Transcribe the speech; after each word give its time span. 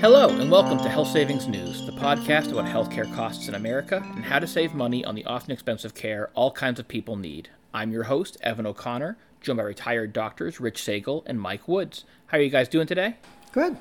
Hello, 0.00 0.28
and 0.28 0.48
welcome 0.48 0.78
to 0.78 0.88
Health 0.88 1.08
Savings 1.08 1.48
News, 1.48 1.84
the 1.84 1.90
podcast 1.90 2.52
about 2.52 2.66
healthcare 2.66 3.12
costs 3.16 3.48
in 3.48 3.56
America 3.56 4.00
and 4.14 4.24
how 4.24 4.38
to 4.38 4.46
save 4.46 4.72
money 4.72 5.04
on 5.04 5.16
the 5.16 5.24
often 5.24 5.50
expensive 5.50 5.92
care 5.92 6.30
all 6.34 6.52
kinds 6.52 6.78
of 6.78 6.86
people 6.86 7.16
need. 7.16 7.48
I'm 7.74 7.90
your 7.90 8.04
host, 8.04 8.36
Evan 8.40 8.64
O'Connor, 8.64 9.18
joined 9.40 9.56
by 9.56 9.64
retired 9.64 10.12
doctors 10.12 10.60
Rich 10.60 10.80
Sagall 10.80 11.24
and 11.26 11.40
Mike 11.40 11.66
Woods. 11.66 12.04
How 12.26 12.38
are 12.38 12.40
you 12.40 12.48
guys 12.48 12.68
doing 12.68 12.86
today? 12.86 13.16
Good. 13.50 13.76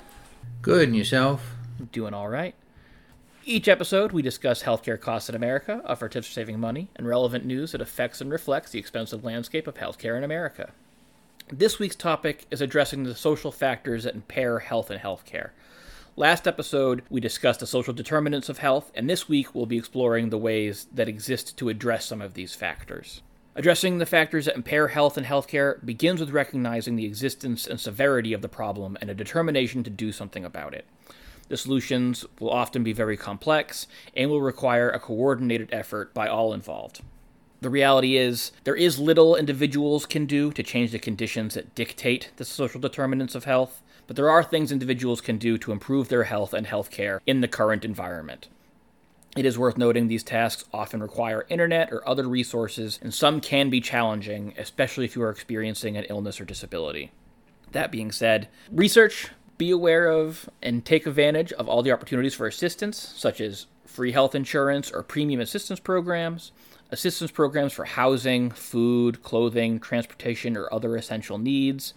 Good, 0.64 0.88
and 0.88 0.98
yourself? 0.98 1.52
Doing 1.92 2.16
all 2.16 2.29
right. 2.29 2.56
Each 3.46 3.68
episode, 3.68 4.11
we 4.11 4.24
discuss 4.24 4.64
healthcare 4.64 5.00
costs 5.00 5.29
in 5.29 5.36
America, 5.36 5.84
offer 5.86 6.10
tips 6.10 6.25
for 6.25 6.34
saving 6.34 6.60
money, 6.60 6.89
and 6.96 7.07
relevant 7.07 7.46
news 7.46 7.74
that 7.74 7.82
affects 7.82 8.21
and 8.21 8.32
reflects 8.32 8.71
the 8.71 8.79
expensive 8.79 9.24
landscape 9.24 9.68
of 9.68 9.75
healthcare 9.75 10.18
in 10.18 10.24
America. 10.24 10.71
This 11.50 11.78
week's 11.78 11.96
topic 11.96 12.47
is 12.50 12.60
addressing 12.60 13.04
the 13.04 13.14
social 13.14 13.52
factors 13.52 14.04
that 14.06 14.15
impair 14.15 14.60
health 14.60 14.89
and 14.89 15.00
healthcare. 15.00 15.52
Last 16.20 16.48
episode, 16.48 17.04
we 17.12 17.21
discussed 17.21 17.60
the 17.60 17.68
social 17.68 17.94
determinants 17.94 18.50
of 18.50 18.58
health, 18.58 18.92
and 18.96 19.08
this 19.08 19.30
week 19.30 19.54
we'll 19.54 19.68
be 19.68 19.78
exploring 19.78 20.32
the 20.32 20.38
ways 20.39 20.88
that 20.92 21.08
exist 21.08 21.56
to 21.60 21.70
address 21.70 22.06
some 22.08 22.24
of 22.24 22.34
these 22.34 22.56
factors. 22.56 23.21
Addressing 23.56 24.00
the 24.00 24.06
factors 24.08 24.46
that 24.46 24.56
impair 24.56 24.88
health 24.88 25.16
and 25.16 25.28
healthcare 25.28 25.86
begins 25.86 26.20
with 26.20 26.32
recognizing 26.32 26.96
the 26.96 27.06
existence 27.06 27.68
and 27.68 27.80
severity 27.80 28.34
of 28.34 28.42
the 28.42 28.50
problem 28.50 28.98
and 29.00 29.11
a 29.11 29.14
determination 29.14 29.84
to 29.84 29.92
do 29.92 30.11
something 30.11 30.44
about 30.44 30.74
it. 30.74 30.88
The 31.50 31.58
solutions 31.58 32.25
will 32.39 32.50
often 32.50 32.84
be 32.84 32.94
very 32.94 33.16
complex 33.16 33.86
and 34.16 34.31
will 34.31 34.42
require 34.42 34.89
a 34.89 35.00
coordinated 35.00 35.70
effort 35.72 36.16
by 36.16 36.28
all 36.28 36.52
involved. 36.52 37.02
The 37.59 37.70
reality 37.70 38.17
is, 38.17 38.52
there 38.66 38.75
is 38.75 39.00
little 39.00 39.36
individuals 39.36 40.06
can 40.06 40.25
do 40.27 40.52
to 40.52 40.61
change 40.61 40.91
the 40.91 41.00
conditions 41.00 41.55
that 41.55 41.73
dictate 41.73 42.31
the 42.38 42.45
social 42.45 42.80
determinants 42.80 43.33
of 43.33 43.45
health, 43.45 43.81
but 44.05 44.16
there 44.16 44.30
are 44.30 44.44
things 44.44 44.72
individuals 44.72 45.22
can 45.22 45.38
do 45.38 45.58
to 45.58 45.72
improve 45.72 46.09
their 46.09 46.25
health 46.25 46.53
and 46.53 46.67
health 46.67 46.91
care 46.91 47.22
in 47.25 47.41
the 47.41 47.47
current 47.47 47.83
environment. 47.83 48.47
It 49.35 49.45
is 49.45 49.58
worth 49.58 49.78
noting 49.78 50.08
these 50.08 50.23
tasks 50.23 50.66
often 50.73 51.02
require 51.02 51.45
internet 51.50 51.91
or 51.91 52.08
other 52.08 52.28
resources, 52.28 53.00
and 53.02 53.13
some 53.13 53.41
can 53.41 53.69
be 53.69 53.81
challenging, 53.81 54.53
especially 54.58 55.05
if 55.05 55.16
you 55.16 55.23
are 55.23 55.30
experiencing 55.30 55.97
an 55.97 56.05
illness 56.09 56.39
or 56.39 56.45
disability. 56.45 57.11
That 57.72 57.91
being 57.91 58.11
said, 58.11 58.47
research, 58.72 59.30
be 59.58 59.72
aware 59.72 60.08
of, 60.08 60.50
and 60.61 60.85
take 60.85 61.05
advantage 61.05 61.52
of 61.53 61.67
all 61.67 61.83
the 61.83 61.91
opportunities 61.91 62.35
for 62.35 62.47
assistance, 62.47 62.97
such 62.97 63.41
as 63.41 63.66
free 63.85 64.11
health 64.11 64.35
insurance 64.35 64.91
or 64.91 65.03
premium 65.03 65.41
assistance 65.41 65.80
programs, 65.80 66.52
assistance 66.91 67.31
programs 67.31 67.73
for 67.73 67.85
housing, 67.85 68.49
food, 68.52 69.21
clothing, 69.23 69.80
transportation, 69.80 70.55
or 70.55 70.73
other 70.73 70.95
essential 70.95 71.38
needs, 71.38 71.94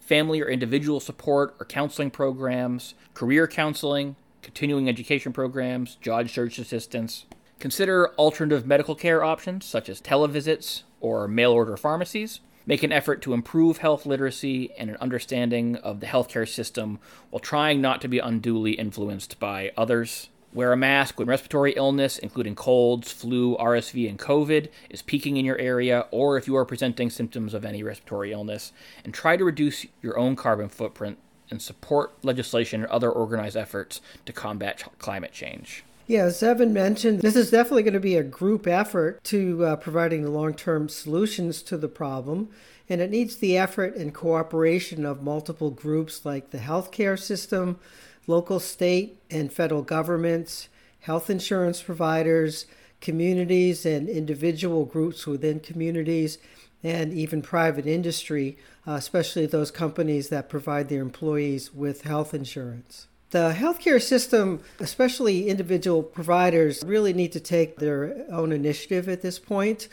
family 0.00 0.40
or 0.40 0.48
individual 0.48 1.00
support 1.00 1.54
or 1.60 1.66
counseling 1.66 2.10
programs, 2.10 2.94
career 3.14 3.46
counseling, 3.46 4.16
continuing 4.42 4.88
education 4.88 5.32
programs, 5.32 5.94
job 5.96 6.28
search 6.28 6.58
assistance. 6.58 7.24
Consider 7.60 8.12
alternative 8.14 8.66
medical 8.66 8.96
care 8.96 9.22
options 9.22 9.64
such 9.64 9.88
as 9.88 10.00
televisits 10.00 10.82
or 11.00 11.28
mail 11.28 11.52
order 11.52 11.76
pharmacies. 11.76 12.40
Make 12.66 12.82
an 12.82 12.92
effort 12.92 13.22
to 13.22 13.34
improve 13.34 13.78
health 13.78 14.06
literacy 14.06 14.72
and 14.78 14.90
an 14.90 14.96
understanding 15.00 15.76
of 15.76 16.00
the 16.00 16.06
healthcare 16.06 16.48
system 16.48 16.98
while 17.30 17.40
trying 17.40 17.80
not 17.80 18.00
to 18.02 18.08
be 18.08 18.18
unduly 18.18 18.72
influenced 18.72 19.38
by 19.40 19.72
others 19.76 20.28
Wear 20.54 20.72
a 20.72 20.76
mask 20.76 21.18
when 21.18 21.28
respiratory 21.28 21.72
illness, 21.72 22.18
including 22.18 22.54
colds, 22.54 23.10
flu, 23.10 23.56
RSV, 23.56 24.06
and 24.08 24.18
COVID, 24.18 24.68
is 24.90 25.00
peaking 25.00 25.38
in 25.38 25.46
your 25.46 25.58
area, 25.58 26.06
or 26.10 26.36
if 26.36 26.46
you 26.46 26.56
are 26.56 26.66
presenting 26.66 27.08
symptoms 27.08 27.54
of 27.54 27.64
any 27.64 27.82
respiratory 27.82 28.32
illness. 28.32 28.72
And 29.02 29.14
try 29.14 29.38
to 29.38 29.44
reduce 29.44 29.86
your 30.02 30.18
own 30.18 30.36
carbon 30.36 30.68
footprint 30.68 31.16
and 31.50 31.62
support 31.62 32.12
legislation 32.22 32.82
or 32.84 32.92
other 32.92 33.10
organized 33.10 33.56
efforts 33.56 34.02
to 34.26 34.32
combat 34.32 34.84
climate 34.98 35.32
change. 35.32 35.84
Yeah, 36.06 36.24
as 36.24 36.42
Evan 36.42 36.74
mentioned, 36.74 37.22
this 37.22 37.36
is 37.36 37.50
definitely 37.50 37.84
going 37.84 37.94
to 37.94 38.00
be 38.00 38.16
a 38.16 38.22
group 38.22 38.66
effort 38.66 39.24
to 39.24 39.64
uh, 39.64 39.76
providing 39.76 40.26
long 40.26 40.52
term 40.52 40.90
solutions 40.90 41.62
to 41.62 41.78
the 41.78 41.88
problem. 41.88 42.50
And 42.90 43.00
it 43.00 43.10
needs 43.10 43.36
the 43.36 43.56
effort 43.56 43.96
and 43.96 44.12
cooperation 44.12 45.06
of 45.06 45.22
multiple 45.22 45.70
groups 45.70 46.26
like 46.26 46.50
the 46.50 46.58
healthcare 46.58 47.18
system, 47.18 47.78
local, 48.26 48.60
state, 48.60 49.20
and 49.30 49.52
federal 49.52 49.82
governments, 49.82 50.68
health 51.00 51.28
insurance 51.28 51.82
providers, 51.82 52.66
communities 53.00 53.84
and 53.84 54.08
individual 54.08 54.84
groups 54.84 55.26
within 55.26 55.60
communities, 55.60 56.38
and 56.82 57.12
even 57.12 57.42
private 57.42 57.86
industry, 57.86 58.56
uh, 58.86 58.92
especially 58.92 59.46
those 59.46 59.70
companies 59.70 60.28
that 60.28 60.48
provide 60.48 60.88
their 60.88 61.02
employees 61.02 61.72
with 61.74 62.02
health 62.02 62.32
insurance. 62.34 63.06
The 63.30 63.54
healthcare 63.56 64.02
system, 64.02 64.60
especially 64.78 65.48
individual 65.48 66.02
providers, 66.02 66.82
really 66.84 67.12
need 67.12 67.32
to 67.32 67.40
take 67.40 67.76
their 67.76 68.26
own 68.30 68.52
initiative 68.52 69.08
at 69.08 69.22
this 69.22 69.38
point. 69.38 69.88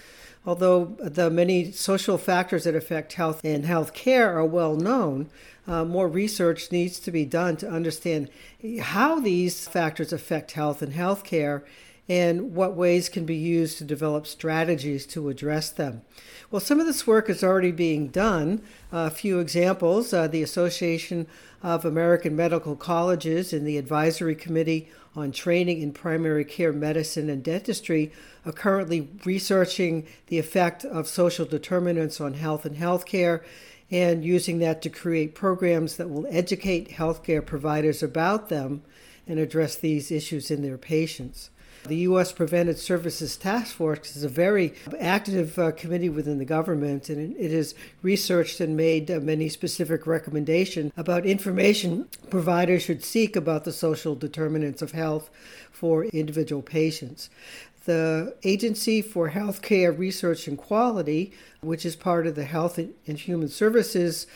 Although 0.46 0.98
the 1.00 1.30
many 1.30 1.72
social 1.72 2.18
factors 2.18 2.64
that 2.64 2.76
affect 2.76 3.14
health 3.14 3.42
and 3.44 3.66
health 3.66 3.94
care 3.94 4.38
are 4.38 4.46
well 4.46 4.76
known, 4.76 5.30
uh, 5.70 5.86
more 5.86 6.08
research 6.08 6.72
needs 6.72 7.00
to 7.00 7.12
be 7.12 7.26
done 7.26 7.56
to 7.58 7.70
understand 7.70 8.30
how 8.82 9.20
these 9.20 9.68
factors 9.68 10.12
affect 10.12 10.54
health 10.54 10.82
and 10.82 10.94
health 10.94 11.24
care 11.24 11.64
and 12.10 12.56
what 12.56 12.76
ways 12.76 13.08
can 13.08 13.24
be 13.24 13.36
used 13.36 13.78
to 13.78 13.84
develop 13.84 14.26
strategies 14.26 15.06
to 15.06 15.30
address 15.30 15.70
them. 15.70 16.02
Well, 16.50 16.60
some 16.60 16.80
of 16.80 16.88
this 16.88 17.06
work 17.06 17.30
is 17.30 17.44
already 17.44 17.72
being 17.72 18.08
done. 18.08 18.64
A 18.92 19.12
few 19.12 19.38
examples 19.38 20.12
uh, 20.12 20.28
the 20.28 20.42
Association 20.42 21.28
of 21.62 21.86
American 21.86 22.36
Medical 22.36 22.76
Colleges 22.76 23.54
and 23.54 23.68
the 23.68 23.78
Advisory 23.78 24.34
Committee 24.34 24.90
on 25.16 25.32
Training 25.32 25.84
in 25.84 25.92
Primary 25.92 26.46
Care 26.46 26.74
Medicine 26.74 27.30
and 27.30 27.44
Dentistry 27.44 28.12
are 28.44 28.52
currently 28.52 29.08
researching 29.24 30.08
the 30.28 30.40
effect 30.40 30.84
of 30.84 31.08
social 31.08 31.46
determinants 31.46 32.20
on 32.20 32.34
health 32.34 32.66
and 32.66 32.78
healthcare 32.78 33.44
and 33.92 34.24
using 34.24 34.60
that 34.60 34.82
to 34.82 34.90
create 34.90 35.36
programs 35.36 35.98
that 35.98 36.10
will 36.10 36.28
educate 36.30 36.92
healthcare 36.92 37.46
providers 37.46 38.04
about 38.04 38.50
them 38.50 38.82
and 39.28 39.40
address 39.40 39.76
these 39.76 40.12
issues 40.12 40.52
in 40.52 40.62
their 40.62 40.78
patients. 40.78 41.50
The 41.86 41.96
U.S. 41.98 42.34
Preventive 42.34 42.78
Services 42.78 43.38
Task 43.38 43.74
Force 43.74 44.16
is 44.18 44.24
a 44.24 44.30
very 44.30 44.74
active 45.00 45.58
uh, 45.58 45.72
committee 45.72 46.10
within 46.10 46.38
the 46.38 46.46
government, 46.46 47.10
and 47.10 47.36
it 47.38 47.52
has 47.52 47.74
researched 48.02 48.60
and 48.60 48.76
made 48.76 49.10
uh, 49.10 49.20
many 49.22 49.48
specific 49.48 50.06
recommendations 50.06 50.92
about 50.98 51.26
information 51.26 52.10
providers 52.30 52.84
should 52.84 53.04
seek 53.04 53.38
about 53.38 53.64
the 53.64 53.72
social 53.72 54.14
determinants 54.14 54.82
of 54.82 54.92
health 54.92 55.30
for 55.72 56.04
individual 56.06 56.62
patients 56.62 57.30
the 57.90 58.36
Agency 58.44 59.02
for 59.02 59.32
Healthcare 59.32 59.98
Research 59.98 60.48
and 60.48 60.56
Quality, 60.56 61.34
which 61.62 61.88
is 61.88 61.96
part 61.96 62.28
of 62.28 62.36
the 62.36 62.46
Health 62.46 62.78
and 62.78 63.18
Human 63.18 63.48
Services 63.48 64.28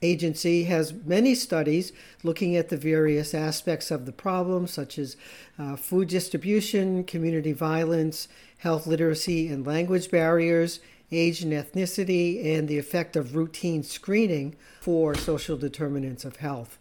Agency, 0.00 0.64
has 0.64 0.94
many 0.94 1.34
studies 1.34 1.92
looking 2.22 2.56
at 2.56 2.70
the 2.70 2.76
various 2.78 3.34
aspects 3.34 3.90
of 3.90 4.06
the 4.06 4.12
problem, 4.12 4.66
such 4.66 4.98
as 4.98 5.18
uh, 5.58 5.76
food 5.76 6.08
distribution, 6.08 7.04
community 7.04 7.52
violence, 7.52 8.28
health 8.56 8.86
literacy 8.86 9.46
and 9.48 9.66
language 9.66 10.10
barriers, 10.10 10.80
age 11.10 11.42
and 11.42 11.52
ethnicity, 11.52 12.56
and 12.56 12.66
the 12.66 12.78
effect 12.78 13.14
of 13.14 13.36
routine 13.36 13.82
screening 13.82 14.56
for 14.80 15.14
social 15.14 15.58
determinants 15.58 16.24
of 16.24 16.36
health. 16.36 16.78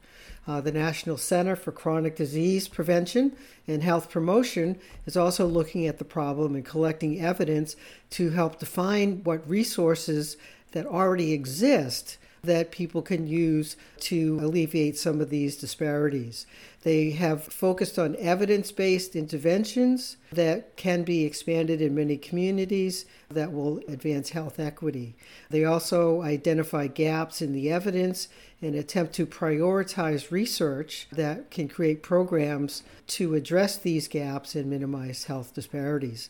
Uh, 0.51 0.59
the 0.59 0.69
National 0.69 1.15
Center 1.15 1.55
for 1.55 1.71
Chronic 1.71 2.17
Disease 2.17 2.67
Prevention 2.67 3.37
and 3.69 3.81
Health 3.81 4.09
Promotion 4.09 4.77
is 5.05 5.15
also 5.15 5.47
looking 5.47 5.87
at 5.87 5.97
the 5.97 6.03
problem 6.03 6.55
and 6.55 6.65
collecting 6.65 7.21
evidence 7.21 7.77
to 8.09 8.31
help 8.31 8.59
define 8.59 9.23
what 9.23 9.49
resources 9.49 10.35
that 10.73 10.85
already 10.85 11.31
exist 11.31 12.17
that 12.43 12.71
people 12.71 13.01
can 13.01 13.27
use 13.27 13.75
to 13.99 14.39
alleviate 14.41 14.97
some 14.97 15.21
of 15.21 15.29
these 15.29 15.55
disparities. 15.55 16.47
They 16.83 17.11
have 17.11 17.43
focused 17.43 17.99
on 17.99 18.15
evidence 18.15 18.71
based 18.71 19.15
interventions 19.15 20.17
that 20.31 20.75
can 20.75 21.03
be 21.03 21.23
expanded 21.23 21.81
in 21.81 21.93
many 21.93 22.17
communities 22.17 23.05
that 23.29 23.53
will 23.53 23.77
advance 23.87 24.31
health 24.31 24.59
equity. 24.59 25.15
They 25.51 25.63
also 25.63 26.23
identify 26.23 26.87
gaps 26.87 27.41
in 27.41 27.53
the 27.53 27.71
evidence 27.71 28.27
and 28.61 28.73
attempt 28.73 29.13
to 29.13 29.27
prioritize 29.27 30.31
research 30.31 31.07
that 31.11 31.51
can 31.51 31.67
create 31.67 32.01
programs 32.01 32.81
to 33.07 33.35
address 33.35 33.77
these 33.77 34.07
gaps 34.07 34.55
and 34.55 34.69
minimize 34.69 35.25
health 35.25 35.53
disparities. 35.53 36.29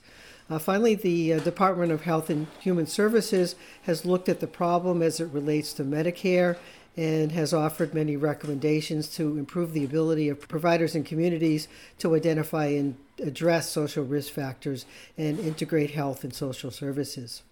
Uh, 0.52 0.60
finally, 0.60 0.96
the 0.96 1.32
uh, 1.32 1.40
Department 1.40 1.94
of 1.94 2.02
Health 2.02 2.30
and 2.30 2.46
Human 2.60 2.86
Services 2.86 3.56
has 3.84 4.06
looked 4.06 4.28
at 4.28 4.42
the 4.42 4.48
problem 4.48 5.02
as 5.02 5.22
it 5.22 5.32
relates 5.32 5.72
to 5.72 5.86
Medicare 5.86 6.58
and 6.98 7.32
has 7.32 7.54
offered 7.54 7.94
many 7.94 8.18
recommendations 8.18 9.08
to 9.16 9.38
improve 9.38 9.72
the 9.72 9.86
ability 9.86 10.28
of 10.28 10.50
providers 10.50 10.94
and 10.94 11.06
communities 11.06 11.70
to 12.00 12.16
identify 12.16 12.66
and 12.66 12.98
address 13.24 13.70
social 13.70 14.04
risk 14.04 14.34
factors 14.34 14.86
and 15.18 15.40
integrate 15.40 15.92
health 15.92 16.26
and 16.26 16.34
social 16.34 16.70
services. 16.70 17.44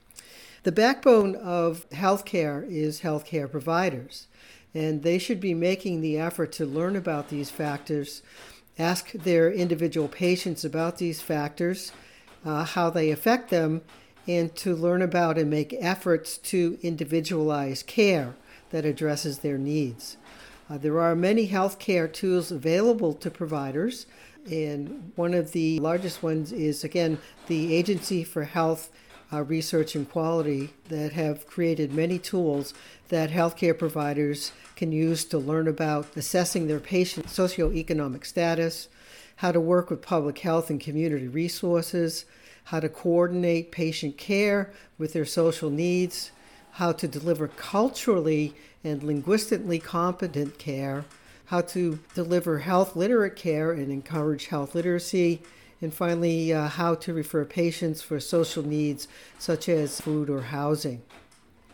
The 0.63 0.73
backbone 0.73 1.37
of 1.37 1.89
healthcare 1.91 2.69
is 2.69 2.99
healthcare 2.99 3.49
providers. 3.49 4.27
and 4.73 5.03
they 5.03 5.17
should 5.17 5.39
be 5.39 5.53
making 5.53 6.01
the 6.01 6.19
effort 6.19 6.51
to 6.51 6.65
learn 6.65 6.95
about 6.97 7.29
these 7.29 7.49
factors, 7.49 8.21
ask 8.77 9.13
their 9.13 9.49
individual 9.49 10.09
patients 10.09 10.63
about 10.65 10.97
these 10.97 11.21
factors, 11.21 11.91
uh, 12.45 12.63
how 12.63 12.89
they 12.89 13.11
affect 13.11 13.49
them, 13.49 13.81
and 14.27 14.55
to 14.55 14.75
learn 14.75 15.01
about 15.01 15.37
and 15.37 15.49
make 15.49 15.75
efforts 15.79 16.37
to 16.37 16.77
individualize 16.81 17.83
care 17.83 18.35
that 18.69 18.85
addresses 18.85 19.39
their 19.39 19.57
needs. 19.57 20.17
Uh, 20.69 20.77
there 20.77 20.99
are 20.99 21.15
many 21.15 21.47
healthcare 21.47 22.11
tools 22.11 22.51
available 22.51 23.13
to 23.13 23.31
providers, 23.31 24.05
and 24.49 25.11
one 25.15 25.33
of 25.33 25.51
the 25.51 25.79
largest 25.79 26.21
ones 26.21 26.51
is, 26.51 26.83
again, 26.83 27.17
the 27.47 27.73
Agency 27.73 28.23
for 28.23 28.43
Health 28.43 28.91
uh, 29.33 29.43
Research 29.43 29.95
and 29.95 30.09
Quality 30.09 30.69
that 30.89 31.13
have 31.13 31.47
created 31.47 31.93
many 31.93 32.19
tools 32.19 32.73
that 33.09 33.31
healthcare 33.31 33.77
providers 33.77 34.51
can 34.75 34.91
use 34.91 35.25
to 35.25 35.37
learn 35.37 35.67
about 35.67 36.15
assessing 36.15 36.67
their 36.67 36.79
patient 36.79 37.27
socioeconomic 37.27 38.25
status, 38.25 38.89
how 39.39 39.53
to 39.53 39.59
work 39.59 39.89
with 39.89 40.01
public 40.01 40.39
health 40.39 40.69
and 40.69 40.81
community 40.81 41.25
resources, 41.25 42.25
how 42.65 42.79
to 42.81 42.89
coordinate 42.89 43.71
patient 43.71 44.17
care 44.17 44.69
with 44.97 45.13
their 45.13 45.23
social 45.23 45.69
needs, 45.69 46.31
how 46.71 46.91
to 46.91 47.07
deliver 47.07 47.47
culturally 47.47 48.53
and 48.83 49.01
linguistically 49.01 49.79
competent 49.79 50.57
care, 50.57 51.05
how 51.45 51.61
to 51.61 51.99
deliver 52.13 52.59
health 52.59 52.97
literate 52.97 53.37
care 53.37 53.71
and 53.71 53.93
encourage 53.93 54.47
health 54.47 54.75
literacy, 54.75 55.41
and 55.81 55.93
finally, 55.93 56.51
uh, 56.51 56.67
how 56.67 56.93
to 56.95 57.13
refer 57.13 57.45
patients 57.45 58.01
for 58.01 58.19
social 58.19 58.63
needs 58.63 59.07
such 59.37 59.69
as 59.69 60.01
food 60.01 60.29
or 60.29 60.41
housing. 60.41 61.01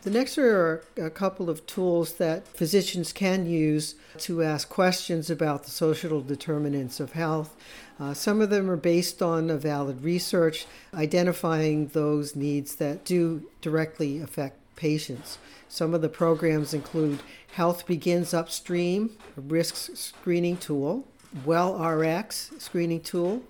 The 0.06 0.12
next 0.12 0.38
are 0.38 0.84
a 0.96 1.10
couple 1.10 1.50
of 1.50 1.66
tools 1.66 2.12
that 2.18 2.46
physicians 2.46 3.12
can 3.12 3.44
use 3.44 3.96
to 4.18 4.40
ask 4.40 4.68
questions 4.68 5.30
about 5.30 5.64
the 5.64 5.72
social 5.72 6.20
determinants 6.20 7.00
of 7.00 7.14
health. 7.14 7.56
Uh, 7.98 8.14
some 8.14 8.40
of 8.40 8.48
them 8.48 8.70
are 8.70 8.76
based 8.76 9.20
on 9.20 9.50
a 9.50 9.56
valid 9.56 10.04
research, 10.04 10.64
identifying 10.94 11.88
those 11.88 12.36
needs 12.36 12.76
that 12.76 13.04
do 13.04 13.50
directly 13.60 14.20
affect 14.20 14.60
patients. 14.76 15.38
Some 15.68 15.92
of 15.92 16.02
the 16.02 16.08
programs 16.08 16.72
include 16.72 17.18
Health 17.54 17.84
Begins 17.84 18.32
Upstream, 18.32 19.10
a 19.36 19.40
risk 19.40 19.96
screening 19.96 20.56
tool, 20.56 21.04
Well 21.44 21.84
RX 21.84 22.52
screening 22.58 23.00
tool, 23.00 23.42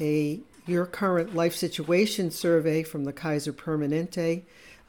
a 0.00 0.40
Your 0.66 0.86
Current 0.86 1.34
Life 1.34 1.54
Situation 1.54 2.30
survey 2.30 2.82
from 2.82 3.04
the 3.04 3.12
Kaiser 3.12 3.52
Permanente 3.52 4.44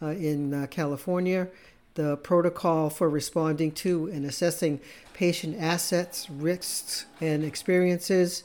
in 0.08 0.54
uh, 0.54 0.68
California, 0.70 1.48
the 1.96 2.18
protocol 2.18 2.90
for 2.90 3.10
responding 3.10 3.72
to 3.72 4.08
and 4.08 4.26
assessing 4.26 4.80
patient 5.14 5.58
assets, 5.60 6.30
risks, 6.30 7.06
and 7.20 7.44
experiences, 7.44 8.44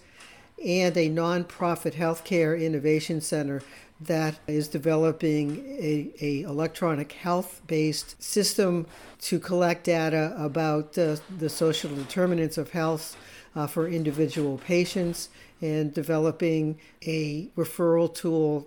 and 0.65 0.97
a 0.97 1.09
nonprofit 1.09 1.95
healthcare 1.95 2.61
innovation 2.61 3.21
center 3.21 3.63
that 4.01 4.39
is 4.47 4.67
developing 4.69 5.65
a, 5.79 6.11
a 6.21 6.41
electronic 6.43 7.13
health 7.13 7.63
based 7.67 8.21
system 8.23 8.87
to 9.21 9.39
collect 9.39 9.85
data 9.85 10.35
about 10.37 10.99
uh, 10.99 11.17
the 11.39 11.49
social 11.49 11.95
determinants 11.95 12.59
of 12.59 12.71
health 12.71 13.17
uh, 13.55 13.67
for 13.67 13.87
individual 13.89 14.59
patients 14.59 15.29
and 15.61 15.95
developing 15.95 16.79
a 17.07 17.47
referral 17.57 18.13
tool 18.13 18.67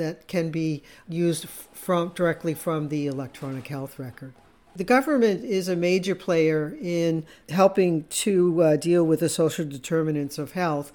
that 0.00 0.26
can 0.26 0.50
be 0.50 0.82
used 1.08 1.48
from 1.48 2.08
directly 2.14 2.54
from 2.54 2.88
the 2.88 3.06
electronic 3.06 3.68
health 3.68 3.98
record. 3.98 4.32
The 4.74 4.84
government 4.84 5.44
is 5.44 5.68
a 5.68 5.76
major 5.76 6.14
player 6.14 6.76
in 6.80 7.26
helping 7.48 8.04
to 8.04 8.62
uh, 8.62 8.76
deal 8.76 9.04
with 9.04 9.20
the 9.20 9.28
social 9.28 9.64
determinants 9.64 10.38
of 10.38 10.52
health, 10.52 10.92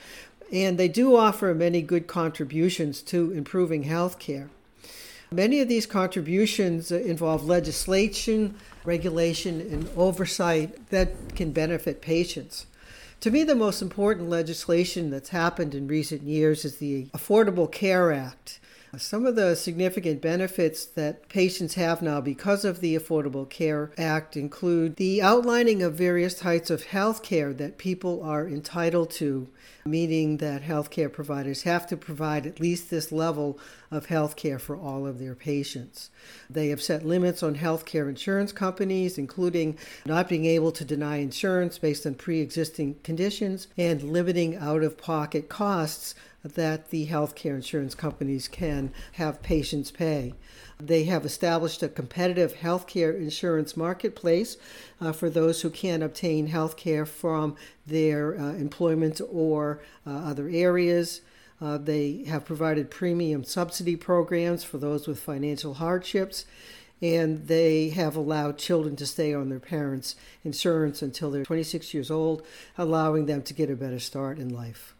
and 0.52 0.78
they 0.78 0.88
do 0.88 1.16
offer 1.16 1.54
many 1.54 1.82
good 1.82 2.08
contributions 2.08 3.02
to 3.04 3.32
improving 3.32 3.84
health 3.84 4.18
care. 4.18 4.50
Many 5.32 5.60
of 5.60 5.68
these 5.68 5.86
contributions 5.86 6.92
involve 6.92 7.46
legislation, 7.46 8.56
regulation, 8.86 9.60
and 9.60 9.90
oversight 9.98 10.90
that 10.90 11.36
can 11.36 11.52
benefit 11.52 12.02
patients. 12.02 12.68
To 13.22 13.32
me, 13.32 13.44
the 13.44 13.56
most 13.56 13.82
important 13.82 14.30
legislation 14.30 15.10
that's 15.10 15.30
happened 15.30 15.74
in 15.74 15.88
recent 15.88 16.22
years 16.22 16.64
is 16.64 16.78
the 16.78 17.06
Affordable 17.08 17.72
Care 17.72 18.12
Act. 18.12 18.60
Some 18.98 19.26
of 19.26 19.36
the 19.36 19.56
significant 19.56 20.22
benefits 20.22 20.86
that 20.86 21.28
patients 21.28 21.74
have 21.74 22.02
now 22.02 22.22
because 22.22 22.64
of 22.64 22.80
the 22.80 22.96
Affordable 22.96 23.50
Care 23.50 23.92
Act 23.98 24.38
include 24.38 24.96
the 24.96 25.22
outlining 25.22 25.82
of 25.82 25.96
various 25.96 26.40
types 26.40 26.70
of 26.70 26.84
health 26.84 27.24
care 27.24 27.54
that 27.54 27.78
people 27.78 28.22
are 28.24 28.48
entitled 28.48 29.10
to, 29.12 29.50
meaning 29.86 30.38
that 30.38 30.64
healthcare 30.64 31.12
providers 31.12 31.64
have 31.64 31.88
to 31.88 31.98
provide 31.98 32.46
at 32.46 32.60
least 32.60 32.90
this 32.90 33.12
level 33.12 33.60
of 33.92 34.06
health 34.06 34.36
care 34.36 34.60
for 34.60 34.78
all 34.78 35.06
of 35.06 35.20
their 35.20 35.36
patients. 35.36 36.10
They 36.50 36.70
have 36.70 36.82
set 36.82 37.06
limits 37.06 37.44
on 37.44 37.56
healthcare 37.56 38.08
insurance 38.08 38.52
companies, 38.52 39.18
including 39.18 39.78
not 40.06 40.30
being 40.30 40.46
able 40.46 40.72
to 40.72 40.86
deny 40.86 41.18
insurance 41.18 41.78
based 41.78 42.06
on 42.06 42.16
pre 42.16 42.40
existing 42.40 42.96
conditions 43.04 43.68
and 43.78 44.04
limiting 44.04 44.56
out 44.56 44.84
of 44.84 44.98
pocket 44.98 45.50
costs 45.50 46.16
that 46.54 46.90
the 46.92 47.08
healthcare 47.08 47.56
insurance 47.56 47.96
companies 47.96 48.48
can 48.48 48.92
have 49.14 49.42
patients 49.42 49.90
pay. 49.90 50.34
They 50.80 51.06
have 51.06 51.26
established 51.26 51.82
a 51.82 51.90
competitive 51.90 52.56
healthcare 52.56 53.18
insurance 53.18 53.76
marketplace 53.76 54.58
uh, 55.02 55.12
for 55.12 55.30
those 55.30 55.62
who 55.62 55.70
can't 55.70 56.04
obtain 56.04 56.48
health 56.48 56.78
care 56.78 57.06
from 57.06 57.56
their 57.88 58.40
uh, 58.40 58.54
employment 58.54 59.22
or 59.32 59.82
uh, 60.06 60.12
other 60.12 60.50
areas. 60.50 61.22
Uh, 61.60 61.78
they 61.78 62.26
have 62.28 62.46
provided 62.46 62.92
premium 62.92 63.44
subsidy 63.44 63.96
programs 63.96 64.64
for 64.64 64.78
those 64.78 65.08
with 65.08 65.20
financial 65.20 65.76
hardships 65.76 66.46
and 67.02 67.48
they 67.48 67.90
have 67.90 68.16
allowed 68.16 68.58
children 68.58 68.96
to 68.96 69.06
stay 69.06 69.34
on 69.34 69.50
their 69.50 69.60
parents' 69.60 70.16
insurance 70.44 71.02
until 71.02 71.30
they're 71.30 71.44
26 71.44 71.94
years 71.94 72.10
old, 72.10 72.46
allowing 72.78 73.26
them 73.26 73.42
to 73.44 73.54
get 73.54 73.70
a 73.70 73.76
better 73.76 74.00
start 74.00 74.40
in 74.40 74.50
life. 74.50 74.95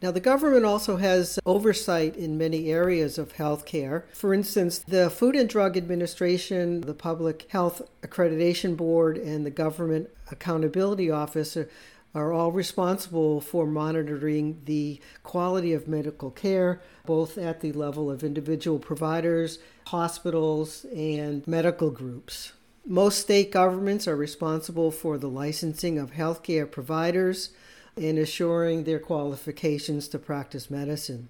Now, 0.00 0.12
the 0.12 0.20
government 0.20 0.64
also 0.64 0.96
has 0.96 1.40
oversight 1.44 2.16
in 2.16 2.38
many 2.38 2.70
areas 2.70 3.18
of 3.18 3.32
healthcare. 3.32 4.04
For 4.12 4.32
instance, 4.32 4.78
the 4.78 5.10
Food 5.10 5.34
and 5.34 5.48
Drug 5.48 5.76
Administration, 5.76 6.82
the 6.82 6.94
Public 6.94 7.46
Health 7.50 7.82
Accreditation 8.02 8.76
Board, 8.76 9.18
and 9.18 9.44
the 9.44 9.50
Government 9.50 10.08
Accountability 10.30 11.10
Office 11.10 11.56
are, 11.56 11.68
are 12.14 12.32
all 12.32 12.52
responsible 12.52 13.40
for 13.40 13.66
monitoring 13.66 14.60
the 14.66 15.00
quality 15.24 15.72
of 15.72 15.88
medical 15.88 16.30
care, 16.30 16.80
both 17.04 17.36
at 17.36 17.60
the 17.60 17.72
level 17.72 18.08
of 18.08 18.22
individual 18.22 18.78
providers, 18.78 19.58
hospitals, 19.88 20.86
and 20.94 21.44
medical 21.48 21.90
groups. 21.90 22.52
Most 22.86 23.18
state 23.18 23.50
governments 23.50 24.06
are 24.06 24.16
responsible 24.16 24.92
for 24.92 25.18
the 25.18 25.28
licensing 25.28 25.98
of 25.98 26.12
healthcare 26.12 26.70
providers 26.70 27.50
in 27.98 28.18
assuring 28.18 28.84
their 28.84 28.98
qualifications 28.98 30.08
to 30.08 30.18
practice 30.18 30.70
medicine. 30.70 31.28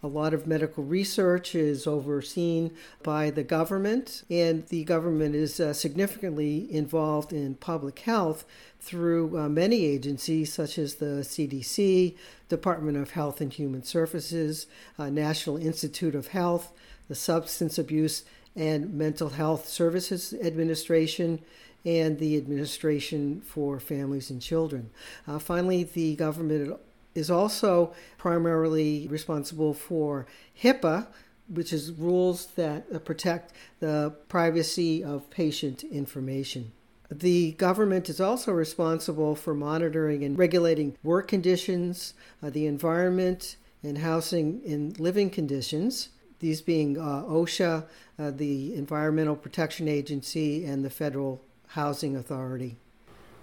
A 0.00 0.06
lot 0.06 0.32
of 0.32 0.46
medical 0.46 0.84
research 0.84 1.56
is 1.56 1.84
overseen 1.84 2.70
by 3.02 3.30
the 3.30 3.42
government, 3.42 4.22
and 4.30 4.64
the 4.68 4.84
government 4.84 5.34
is 5.34 5.58
uh, 5.58 5.72
significantly 5.72 6.72
involved 6.72 7.32
in 7.32 7.56
public 7.56 7.98
health 8.00 8.44
through 8.78 9.36
uh, 9.36 9.48
many 9.48 9.84
agencies 9.86 10.52
such 10.52 10.78
as 10.78 10.96
the 10.96 11.24
CDC, 11.24 12.14
Department 12.48 12.96
of 12.96 13.10
Health 13.10 13.40
and 13.40 13.52
Human 13.52 13.82
Services, 13.82 14.68
uh, 15.00 15.10
National 15.10 15.56
Institute 15.56 16.14
of 16.14 16.28
Health, 16.28 16.72
the 17.08 17.16
Substance 17.16 17.76
Abuse 17.76 18.22
and 18.54 18.94
Mental 18.94 19.30
Health 19.30 19.68
Services 19.68 20.32
Administration, 20.42 21.40
and 21.88 22.18
the 22.18 22.36
Administration 22.36 23.40
for 23.40 23.80
Families 23.80 24.28
and 24.28 24.42
Children. 24.42 24.90
Uh, 25.26 25.38
finally, 25.38 25.84
the 25.84 26.16
government 26.16 26.78
is 27.14 27.30
also 27.30 27.94
primarily 28.18 29.08
responsible 29.08 29.72
for 29.72 30.26
HIPAA, 30.62 31.06
which 31.48 31.72
is 31.72 31.92
rules 31.92 32.48
that 32.56 32.84
uh, 32.94 32.98
protect 32.98 33.54
the 33.80 34.14
privacy 34.28 35.02
of 35.02 35.30
patient 35.30 35.82
information. 35.82 36.72
The 37.10 37.52
government 37.52 38.10
is 38.10 38.20
also 38.20 38.52
responsible 38.52 39.34
for 39.34 39.54
monitoring 39.54 40.22
and 40.24 40.38
regulating 40.38 40.98
work 41.02 41.26
conditions, 41.26 42.12
uh, 42.42 42.50
the 42.50 42.66
environment, 42.66 43.56
and 43.82 43.96
housing 43.96 44.60
and 44.66 45.00
living 45.00 45.30
conditions. 45.30 46.10
These 46.40 46.60
being 46.60 46.98
uh, 46.98 47.24
OSHA, 47.24 47.86
uh, 48.18 48.30
the 48.30 48.74
Environmental 48.74 49.36
Protection 49.36 49.88
Agency, 49.88 50.66
and 50.66 50.84
the 50.84 50.90
Federal 50.90 51.42
Housing 51.68 52.16
Authority. 52.16 52.76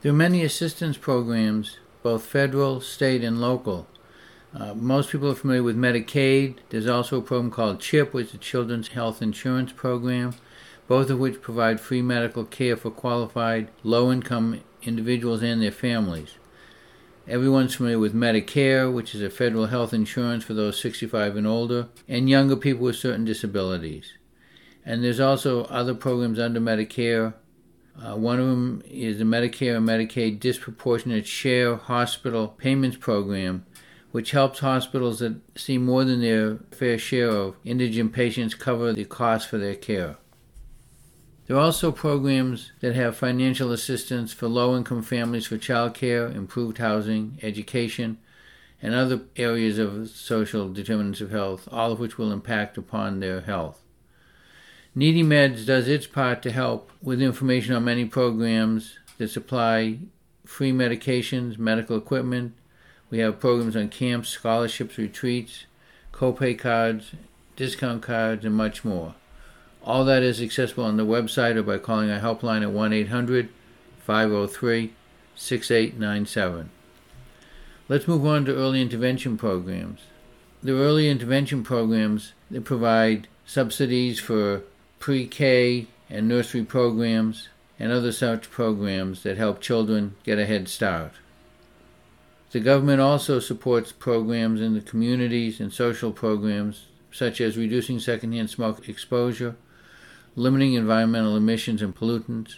There 0.02 0.12
are 0.12 0.16
many 0.16 0.44
assistance 0.44 0.98
programs, 0.98 1.78
both 2.04 2.26
federal, 2.26 2.82
state, 2.82 3.24
and 3.24 3.40
local. 3.42 3.88
Uh, 4.54 4.74
most 4.74 5.12
people 5.12 5.30
are 5.30 5.36
familiar 5.36 5.64
with 5.64 5.78
Medicaid. 5.78 6.58
There's 6.70 6.88
also 6.88 7.18
a 7.20 7.22
program 7.22 7.52
called 7.52 7.80
CHIP, 7.82 8.14
which 8.14 8.28
is 8.28 8.32
the 8.34 8.38
Children's 8.38 8.90
Health 8.90 9.22
Insurance 9.22 9.72
Program. 9.72 10.36
both 10.88 11.10
of 11.10 11.20
which 11.20 11.42
provide 11.42 11.80
free 11.80 12.02
medical 12.02 12.46
care 12.46 12.78
for 12.78 12.92
qualified 12.92 13.70
low 13.84 14.12
income 14.12 14.62
individuals 14.84 15.42
and 15.42 15.62
their 15.62 15.72
families. 15.72 16.36
Everyone's 17.28 17.74
familiar 17.74 17.98
with 17.98 18.14
Medicare, 18.14 18.94
which 18.94 19.16
is 19.16 19.22
a 19.24 19.32
federal 19.32 19.66
health 19.66 19.94
insurance 19.94 20.44
for 20.44 20.54
those 20.54 20.80
65 20.80 21.38
and 21.38 21.48
older, 21.48 21.88
and 22.08 22.30
younger 22.30 22.56
people 22.56 22.84
with 22.84 22.98
certain 22.98 23.26
disabilities. 23.26 24.14
And 24.86 25.04
there's 25.04 25.20
also 25.20 25.64
other 25.66 25.96
programs 25.96 26.38
under 26.38 26.60
Medicare. 26.60 27.34
Uh, 28.02 28.16
one 28.16 28.40
of 28.40 28.48
them 28.48 28.84
is 28.90 29.20
the 29.20 29.24
Medicare 29.24 29.78
and 29.78 29.88
Medicaid 29.88 30.40
Disproportionate 30.40 31.26
Share 31.26 31.76
Hospital 31.76 32.50
Payments 32.50 32.98
Program, 32.98 33.66
which 34.12 34.32
helps 34.32 34.60
hospitals 34.60 35.20
that 35.20 35.40
see 35.58 35.78
more 35.78 36.04
than 36.04 36.22
their 36.22 36.58
fair 36.72 36.98
share 36.98 37.30
of 37.30 37.56
indigent 37.64 38.12
patients 38.12 38.54
cover 38.54 38.92
the 38.92 39.06
cost 39.06 39.48
for 39.48 39.58
their 39.58 39.76
care. 39.76 40.18
There 41.48 41.56
are 41.56 41.62
also 41.62 41.92
programs 41.92 42.72
that 42.82 42.96
have 42.96 43.16
financial 43.16 43.72
assistance 43.72 44.34
for 44.34 44.48
low 44.48 44.76
income 44.76 45.04
families 45.04 45.46
for 45.46 45.58
childcare, 45.58 46.36
improved 46.36 46.80
housing, 46.80 47.38
education, 47.44 48.18
and 48.82 48.94
other 48.94 49.22
areas 49.38 49.78
of 49.78 50.10
social 50.10 50.74
determinants 50.74 51.22
of 51.22 51.32
health, 51.32 51.70
all 51.72 51.92
of 51.92 52.00
which 52.00 52.18
will 52.18 52.32
impact 52.32 52.78
upon 52.78 53.20
their 53.20 53.42
health. 53.42 53.85
Needy 54.98 55.24
Meds 55.24 55.66
does 55.66 55.90
its 55.90 56.08
part 56.08 56.42
to 56.44 56.52
help 56.52 56.90
with 57.02 57.22
information 57.22 57.76
on 57.76 57.84
many 57.84 58.06
programs 58.06 58.98
that 59.18 59.28
supply 59.28 59.98
free 60.46 60.72
medications, 60.72 61.58
medical 61.58 61.98
equipment. 61.98 62.54
We 63.10 63.18
have 63.20 63.42
programs 63.42 63.76
on 63.76 63.90
camps, 63.90 64.30
scholarships, 64.30 64.98
retreats, 64.98 65.66
copay 66.14 66.58
cards, 66.58 67.12
discount 67.58 68.04
cards, 68.04 68.46
and 68.46 68.56
much 68.56 68.86
more. 68.86 69.16
All 69.84 70.06
that 70.06 70.24
is 70.24 70.42
accessible 70.42 70.86
on 70.86 70.96
the 70.96 71.06
website 71.06 71.58
or 71.58 71.64
by 71.64 71.78
calling 71.78 72.10
our 72.10 72.22
helpline 72.22 72.62
at 72.62 72.72
1 72.72 72.94
800 72.94 73.50
503 74.00 74.94
6897. 75.36 76.70
Let's 77.90 78.08
move 78.08 78.26
on 78.26 78.46
to 78.46 78.56
early 78.56 78.82
intervention 78.82 79.38
programs. 79.38 80.04
The 80.64 80.72
early 80.72 81.10
intervention 81.10 81.64
programs 81.66 82.32
that 82.50 82.64
provide 82.64 83.28
subsidies 83.46 84.22
for 84.22 84.64
pre 85.06 85.28
K 85.28 85.86
and 86.10 86.28
nursery 86.28 86.64
programs 86.64 87.50
and 87.80 87.92
other 87.92 88.12
such 88.12 88.50
programs 88.50 89.22
that 89.22 89.38
help 89.38 89.62
children 89.62 90.16
get 90.24 90.40
a 90.40 90.48
head 90.48 90.68
start. 90.68 91.12
The 92.50 92.60
government 92.60 93.02
also 93.02 93.40
supports 93.40 93.92
programs 93.92 94.62
in 94.62 94.74
the 94.74 94.82
communities 94.82 95.60
and 95.60 95.72
social 95.72 96.12
programs 96.12 96.88
such 97.12 97.40
as 97.40 97.56
reducing 97.56 98.00
secondhand 98.00 98.50
smoke 98.50 98.90
exposure, 98.90 99.56
limiting 100.36 100.74
environmental 100.74 101.38
emissions 101.38 101.84
and 101.84 101.96
pollutants, 101.96 102.56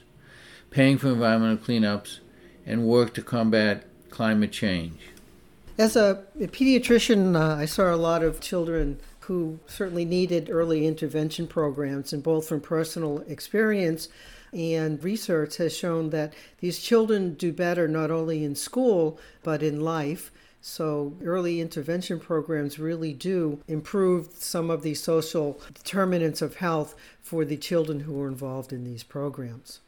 paying 0.69 0.97
for 0.97 1.09
environmental 1.09 1.57
cleanups, 1.57 2.19
and 2.65 2.85
work 2.85 3.13
to 3.15 3.21
combat 3.21 3.83
climate 4.09 4.53
change. 4.53 5.01
As 5.77 5.97
a, 5.97 6.23
pediatrician, 6.39 7.35
uh, 7.35 7.57
I 7.61 7.65
saw 7.65 7.93
a 7.93 7.97
lot 7.97 8.23
of 8.23 8.39
children 8.39 9.01
who 9.27 9.59
certainly 9.67 10.05
needed 10.05 10.49
early 10.49 10.87
intervention 10.87 11.47
programs, 11.47 12.13
and 12.13 12.23
both 12.23 12.47
from 12.47 12.61
personal 12.61 13.19
experience 13.27 14.07
and 14.53 15.03
research 15.03 15.57
has 15.57 15.75
shown 15.75 16.11
that 16.11 16.33
these 16.59 16.79
children 16.79 17.33
do 17.33 17.51
better 17.51 17.89
not 17.89 18.09
only 18.09 18.45
in 18.45 18.55
school 18.55 19.19
but 19.43 19.61
in 19.61 19.81
life. 19.81 20.31
So, 20.61 21.13
early 21.23 21.59
intervention 21.59 22.19
programs 22.21 22.79
really 22.79 23.13
do 23.13 23.59
improve 23.67 24.29
some 24.33 24.69
of 24.69 24.81
the 24.81 24.95
social 24.95 25.59
determinants 25.73 26.41
of 26.41 26.55
health 26.55 26.95
for 27.21 27.43
the 27.43 27.57
children 27.57 28.01
who 28.01 28.21
are 28.21 28.27
involved 28.29 28.71
in 28.71 28.85
these 28.85 29.03
programs. 29.03 29.81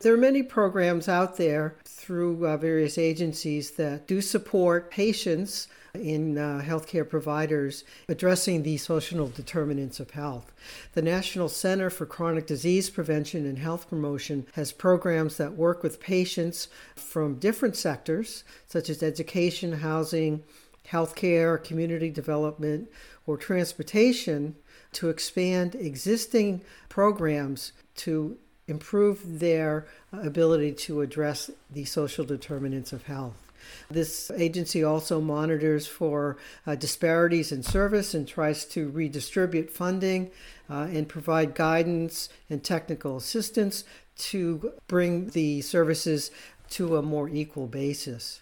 There 0.00 0.14
are 0.14 0.16
many 0.18 0.44
programs 0.44 1.08
out 1.08 1.36
there 1.36 1.74
through 1.84 2.46
uh, 2.46 2.56
various 2.56 2.96
agencies 2.96 3.72
that 3.72 4.06
do 4.06 4.20
support 4.20 4.92
patients 4.92 5.66
in 5.94 6.38
uh, 6.38 6.62
healthcare 6.64 7.08
providers 7.08 7.84
addressing 8.08 8.62
the 8.62 8.76
social 8.76 9.28
determinants 9.28 10.00
of 10.00 10.10
health. 10.10 10.52
The 10.92 11.02
National 11.02 11.48
Center 11.48 11.90
for 11.90 12.06
Chronic 12.06 12.46
Disease 12.46 12.90
Prevention 12.90 13.46
and 13.46 13.58
Health 13.58 13.88
Promotion 13.88 14.46
has 14.52 14.72
programs 14.72 15.36
that 15.36 15.54
work 15.54 15.82
with 15.82 16.00
patients 16.00 16.68
from 16.94 17.38
different 17.38 17.76
sectors, 17.76 18.44
such 18.66 18.88
as 18.88 19.02
education, 19.02 19.72
housing, 19.74 20.42
healthcare, 20.90 21.62
community 21.62 22.10
development, 22.10 22.88
or 23.26 23.36
transportation, 23.36 24.56
to 24.92 25.08
expand 25.08 25.74
existing 25.74 26.62
programs 26.88 27.72
to 27.94 28.38
improve 28.66 29.40
their 29.40 29.86
ability 30.12 30.72
to 30.72 31.00
address 31.00 31.50
the 31.70 31.84
social 31.84 32.24
determinants 32.24 32.92
of 32.92 33.04
health. 33.04 33.47
This 33.90 34.30
agency 34.30 34.84
also 34.84 35.20
monitors 35.20 35.86
for 35.86 36.36
uh, 36.66 36.74
disparities 36.74 37.52
in 37.52 37.62
service 37.62 38.14
and 38.14 38.26
tries 38.26 38.64
to 38.66 38.88
redistribute 38.90 39.70
funding 39.70 40.30
uh, 40.68 40.88
and 40.90 41.08
provide 41.08 41.54
guidance 41.54 42.28
and 42.50 42.62
technical 42.62 43.16
assistance 43.16 43.84
to 44.16 44.72
bring 44.86 45.28
the 45.28 45.60
services 45.62 46.30
to 46.70 46.96
a 46.96 47.02
more 47.02 47.28
equal 47.28 47.66
basis. 47.66 48.40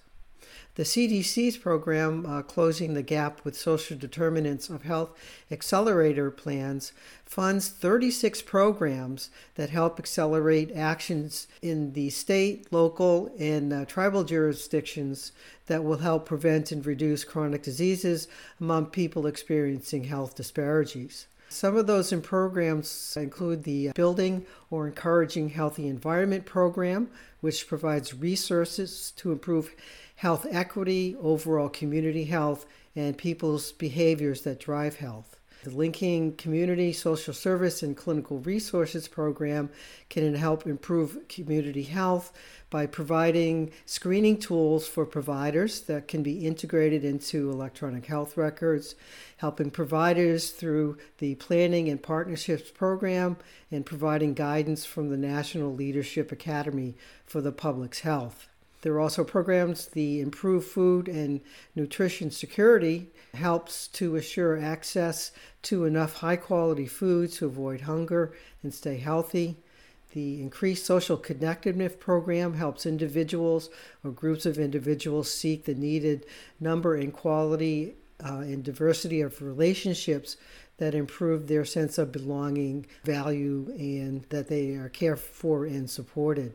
The 0.76 0.82
CDC's 0.82 1.56
program, 1.56 2.26
uh, 2.26 2.42
Closing 2.42 2.92
the 2.92 3.02
Gap 3.02 3.42
with 3.46 3.56
Social 3.56 3.96
Determinants 3.96 4.68
of 4.68 4.82
Health 4.82 5.08
Accelerator 5.50 6.30
Plans, 6.30 6.92
funds 7.24 7.68
36 7.68 8.42
programs 8.42 9.30
that 9.54 9.70
help 9.70 9.98
accelerate 9.98 10.70
actions 10.76 11.46
in 11.62 11.94
the 11.94 12.10
state, 12.10 12.70
local, 12.70 13.34
and 13.38 13.72
uh, 13.72 13.86
tribal 13.86 14.22
jurisdictions 14.22 15.32
that 15.64 15.82
will 15.82 15.96
help 15.96 16.26
prevent 16.26 16.70
and 16.70 16.84
reduce 16.84 17.24
chronic 17.24 17.62
diseases 17.62 18.28
among 18.60 18.86
people 18.86 19.26
experiencing 19.26 20.04
health 20.04 20.34
disparities. 20.34 21.26
Some 21.48 21.76
of 21.76 21.86
those 21.86 22.12
in 22.12 22.20
programs 22.20 23.16
include 23.18 23.62
the 23.62 23.92
Building 23.94 24.44
or 24.68 24.86
Encouraging 24.86 25.50
Healthy 25.50 25.86
Environment 25.86 26.44
program, 26.44 27.08
which 27.40 27.66
provides 27.66 28.12
resources 28.12 29.12
to 29.16 29.32
improve 29.32 29.70
health 30.16 30.46
equity, 30.50 31.16
overall 31.20 31.68
community 31.68 32.24
health, 32.24 32.66
and 32.94 33.16
people's 33.16 33.72
behaviors 33.72 34.42
that 34.42 34.58
drive 34.58 34.96
health. 34.96 35.36
The 35.64 35.70
Linking 35.70 36.36
Community 36.36 36.92
Social 36.92 37.34
Service 37.34 37.82
and 37.82 37.96
Clinical 37.96 38.38
Resources 38.38 39.08
Program 39.08 39.68
can 40.08 40.34
help 40.34 40.64
improve 40.64 41.26
community 41.28 41.82
health 41.82 42.32
by 42.70 42.86
providing 42.86 43.72
screening 43.84 44.38
tools 44.38 44.86
for 44.86 45.04
providers 45.04 45.80
that 45.82 46.06
can 46.06 46.22
be 46.22 46.46
integrated 46.46 47.04
into 47.04 47.50
electronic 47.50 48.06
health 48.06 48.36
records, 48.36 48.94
helping 49.38 49.70
providers 49.70 50.50
through 50.50 50.98
the 51.18 51.34
Planning 51.34 51.88
and 51.88 52.00
Partnerships 52.00 52.70
Program, 52.70 53.36
and 53.70 53.84
providing 53.84 54.34
guidance 54.34 54.84
from 54.84 55.10
the 55.10 55.16
National 55.16 55.74
Leadership 55.74 56.30
Academy 56.30 56.94
for 57.24 57.40
the 57.40 57.52
Public's 57.52 58.00
Health. 58.00 58.46
There 58.86 58.94
are 58.94 59.00
also 59.00 59.24
programs, 59.24 59.86
the 59.88 60.20
Improved 60.20 60.68
Food 60.68 61.08
and 61.08 61.40
Nutrition 61.74 62.30
Security 62.30 63.10
helps 63.34 63.88
to 63.88 64.14
assure 64.14 64.56
access 64.56 65.32
to 65.62 65.86
enough 65.86 66.18
high 66.18 66.36
quality 66.36 66.86
food 66.86 67.32
to 67.32 67.46
avoid 67.46 67.80
hunger 67.80 68.32
and 68.62 68.72
stay 68.72 68.98
healthy. 68.98 69.56
The 70.12 70.40
Increased 70.40 70.86
Social 70.86 71.16
Connectedness 71.16 71.96
program 71.98 72.54
helps 72.54 72.86
individuals 72.86 73.70
or 74.04 74.12
groups 74.12 74.46
of 74.46 74.56
individuals 74.56 75.32
seek 75.32 75.64
the 75.64 75.74
needed 75.74 76.24
number 76.60 76.94
and 76.94 77.12
quality 77.12 77.96
uh, 78.24 78.34
and 78.34 78.62
diversity 78.62 79.20
of 79.20 79.42
relationships 79.42 80.36
that 80.76 80.94
improve 80.94 81.48
their 81.48 81.64
sense 81.64 81.98
of 81.98 82.12
belonging, 82.12 82.86
value, 83.02 83.66
and 83.76 84.22
that 84.28 84.46
they 84.46 84.76
are 84.76 84.90
cared 84.90 85.18
for 85.18 85.64
and 85.64 85.90
supported. 85.90 86.54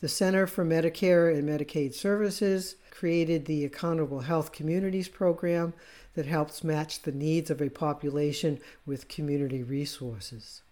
The 0.00 0.08
Center 0.08 0.46
for 0.46 0.64
Medicare 0.64 1.36
and 1.36 1.46
Medicaid 1.46 1.92
Services 1.92 2.76
created 2.90 3.44
the 3.44 3.66
Accountable 3.66 4.20
Health 4.20 4.50
Communities 4.50 5.08
program 5.08 5.74
that 6.14 6.24
helps 6.24 6.64
match 6.64 7.02
the 7.02 7.12
needs 7.12 7.50
of 7.50 7.60
a 7.60 7.68
population 7.68 8.60
with 8.86 9.08
community 9.08 9.62
resources. 9.62 10.62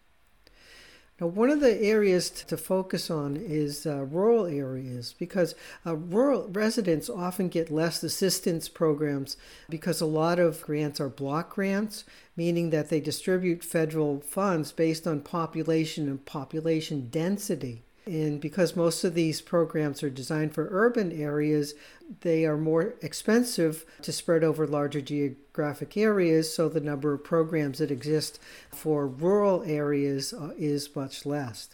Now, 1.21 1.27
one 1.27 1.51
of 1.51 1.61
the 1.61 1.79
areas 1.83 2.31
to 2.31 2.57
focus 2.57 3.11
on 3.11 3.37
is 3.37 3.85
uh, 3.85 4.05
rural 4.05 4.47
areas 4.47 5.15
because 5.19 5.55
uh, 5.85 5.97
rural 5.97 6.49
residents 6.49 7.11
often 7.11 7.49
get 7.49 7.71
less 7.71 8.03
assistance 8.03 8.69
programs 8.69 9.37
because 9.69 10.01
a 10.01 10.07
lot 10.07 10.39
of 10.39 10.63
grants 10.63 11.01
are 11.01 11.09
block 11.11 11.55
grants, 11.55 12.05
meaning 12.35 12.71
that 12.71 12.89
they 12.89 13.01
distribute 13.01 13.63
federal 13.63 14.21
funds 14.21 14.73
based 14.73 15.07
on 15.07 15.21
population 15.21 16.09
and 16.09 16.25
population 16.25 17.09
density. 17.11 17.83
And 18.09 18.41
because 18.41 18.75
most 18.75 19.05
of 19.05 19.13
these 19.13 19.43
programs 19.43 20.03
are 20.03 20.09
designed 20.09 20.55
for 20.55 20.69
urban 20.71 21.13
areas, 21.13 21.75
they 22.23 22.47
are 22.47 22.57
more 22.57 22.95
expensive 23.03 23.85
to 24.01 24.13
spread 24.13 24.43
over 24.43 24.67
larger 24.67 25.03
geographic 25.03 25.95
areas, 25.95 26.53
so 26.53 26.71
the 26.71 26.81
number 26.81 27.13
of 27.13 27.23
programs 27.23 27.81
that 27.81 27.91
exist 27.91 28.41
for 28.71 29.07
rural 29.07 29.63
areas 29.65 30.33
uh, 30.33 30.55
is 30.57 30.97
much 30.97 31.27
less. 31.27 31.69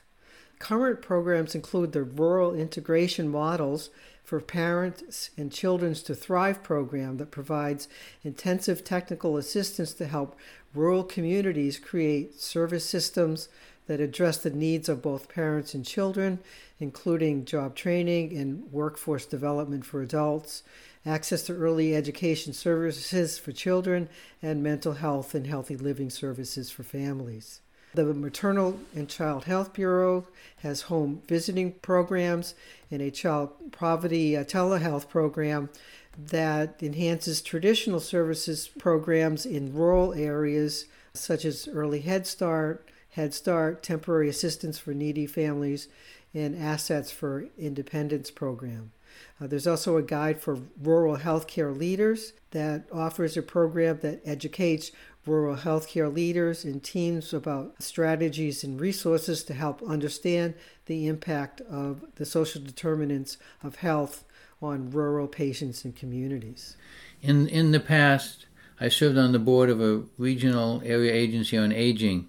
Current 0.59 1.03
programs 1.03 1.55
include 1.55 1.93
the 1.93 2.03
Rural 2.03 2.53
Integration 2.53 3.29
Models 3.29 3.91
for 4.25 4.41
Parents 4.41 5.31
and 5.37 5.53
Children's 5.53 6.03
to 6.03 6.17
Thrive 6.17 6.65
program 6.65 7.19
that 7.19 7.31
provides 7.31 7.87
intensive 8.25 8.83
technical 8.83 9.37
assistance 9.37 9.95
to 9.95 10.07
help 10.07 10.37
rural 10.75 11.05
communities 11.05 11.79
create 11.79 12.41
service 12.41 12.85
systems 12.85 13.49
that 13.87 14.01
address 14.01 14.39
the 14.39 14.51
needs 14.51 14.89
of 14.89 15.03
both 15.03 15.29
parents 15.29 15.75
and 15.75 15.85
children, 15.85 16.39
including 16.79 17.45
job 17.45 17.75
training 17.75 18.37
and 18.37 18.71
workforce 18.73 19.27
development 19.27 19.85
for 19.85 20.03
adults, 20.03 20.63
access 21.07 21.43
to 21.43 21.55
early 21.55 21.95
education 21.95 22.53
services 22.53 23.39
for 23.39 23.53
children, 23.53 24.09
and 24.43 24.63
mental 24.63 24.95
health 24.95 25.35
and 25.35 25.47
healthy 25.47 25.77
living 25.77 26.11
services 26.11 26.71
for 26.71 26.83
families. 26.83 27.61
The 27.95 28.13
Maternal 28.13 28.81
and 28.97 29.09
Child 29.09 29.45
Health 29.45 29.73
Bureau 29.73 30.27
has 30.63 30.83
home 30.83 31.23
visiting 31.29 31.73
programs 31.75 32.57
and 32.91 33.01
a 33.01 33.11
child 33.13 33.53
poverty 33.71 34.37
uh, 34.37 34.43
telehealth 34.43 35.09
program 35.09 35.69
that 36.19 36.83
enhances 36.83 37.41
traditional 37.41 38.01
services 38.01 38.67
programs 38.67 39.47
in 39.47 39.73
rural 39.73 40.13
areas 40.15 40.87
such 41.13 41.45
as 41.45 41.69
early 41.69 42.01
Head 42.01 42.27
Start, 42.27 42.89
Head 43.15 43.33
Start, 43.33 43.83
temporary 43.83 44.29
assistance 44.29 44.79
for 44.79 44.93
needy 44.93 45.27
families, 45.27 45.89
and 46.35 46.57
assets 46.57 47.13
for 47.13 47.47
independence 47.57 48.31
program. 48.31 48.91
Uh, 49.41 49.47
there's 49.47 49.69
also 49.69 49.97
a 49.97 50.03
guide 50.03 50.41
for 50.41 50.59
rural 50.83 51.19
healthcare 51.19 51.77
leaders 51.77 52.33
that 52.51 52.87
offers 52.93 53.37
a 53.37 53.43
program 53.43 54.01
that 54.03 54.21
educates 54.25 54.91
rural 55.27 55.57
healthcare 55.57 56.13
leaders 56.13 56.65
and 56.65 56.83
teams 56.83 57.33
about 57.33 57.81
strategies 57.81 58.65
and 58.65 58.81
resources 58.81 59.45
to 59.45 59.55
help 59.55 59.81
understand 59.85 60.55
the 60.87 61.07
impact 61.07 61.61
of 61.63 62.05
the 62.17 62.25
social 62.25 62.61
determinants 62.61 63.39
of 63.63 63.77
health 63.77 64.25
on 64.61 64.91
rural 64.91 65.29
patients 65.29 65.85
and 65.85 65.95
communities. 65.95 66.77
In, 67.23 67.47
in 67.47 67.71
the 67.71 67.81
past, 67.81 68.47
I 68.81 68.89
served 68.89 69.17
on 69.17 69.31
the 69.31 69.39
board 69.39 69.71
of 69.71 69.81
a 69.81 70.03
regional 70.19 70.83
area 70.85 71.13
agency 71.13 71.57
on 71.57 71.71
aging, 71.71 72.29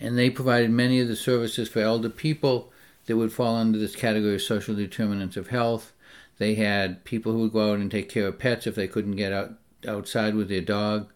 and 0.00 0.18
they 0.18 0.30
provided 0.30 0.70
many 0.70 1.00
of 1.00 1.08
the 1.08 1.16
services 1.16 1.68
for 1.68 1.80
elder 1.80 2.10
people 2.10 2.72
that 3.06 3.16
would 3.16 3.32
fall 3.32 3.56
under 3.56 3.78
this 3.78 3.96
category 3.96 4.34
of 4.34 4.42
social 4.42 4.74
determinants 4.74 5.36
of 5.36 5.48
health. 5.48 5.92
They 6.38 6.54
had 6.54 7.04
people 7.04 7.32
who 7.32 7.40
would 7.40 7.52
go 7.52 7.72
out 7.72 7.78
and 7.78 7.90
take 7.90 8.08
care 8.08 8.26
of 8.26 8.38
pets 8.38 8.66
if 8.66 8.74
they 8.74 8.88
couldn't 8.88 9.16
get 9.16 9.32
out 9.32 9.54
outside 9.86 10.34
with 10.34 10.48
their 10.48 10.60
dog. 10.60 11.12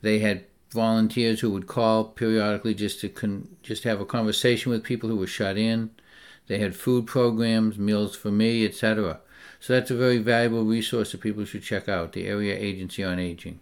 They 0.00 0.18
had 0.20 0.44
volunteers 0.70 1.40
who 1.40 1.50
would 1.50 1.66
call 1.66 2.04
periodically 2.04 2.74
just 2.74 3.00
to 3.00 3.08
con- 3.08 3.56
just 3.62 3.84
have 3.84 4.00
a 4.00 4.06
conversation 4.06 4.72
with 4.72 4.82
people 4.82 5.08
who 5.08 5.16
were 5.16 5.26
shut 5.26 5.56
in. 5.56 5.90
They 6.48 6.58
had 6.58 6.76
food 6.76 7.06
programs, 7.06 7.78
meals 7.78 8.16
for 8.16 8.30
me, 8.30 8.64
etc. 8.64 9.20
So 9.60 9.72
that's 9.72 9.90
a 9.90 9.96
very 9.96 10.18
valuable 10.18 10.64
resource 10.64 11.12
that 11.12 11.20
people 11.20 11.44
should 11.44 11.62
check 11.62 11.88
out, 11.88 12.12
the 12.12 12.26
Area 12.26 12.56
Agency 12.56 13.02
on 13.02 13.18
Aging. 13.18 13.60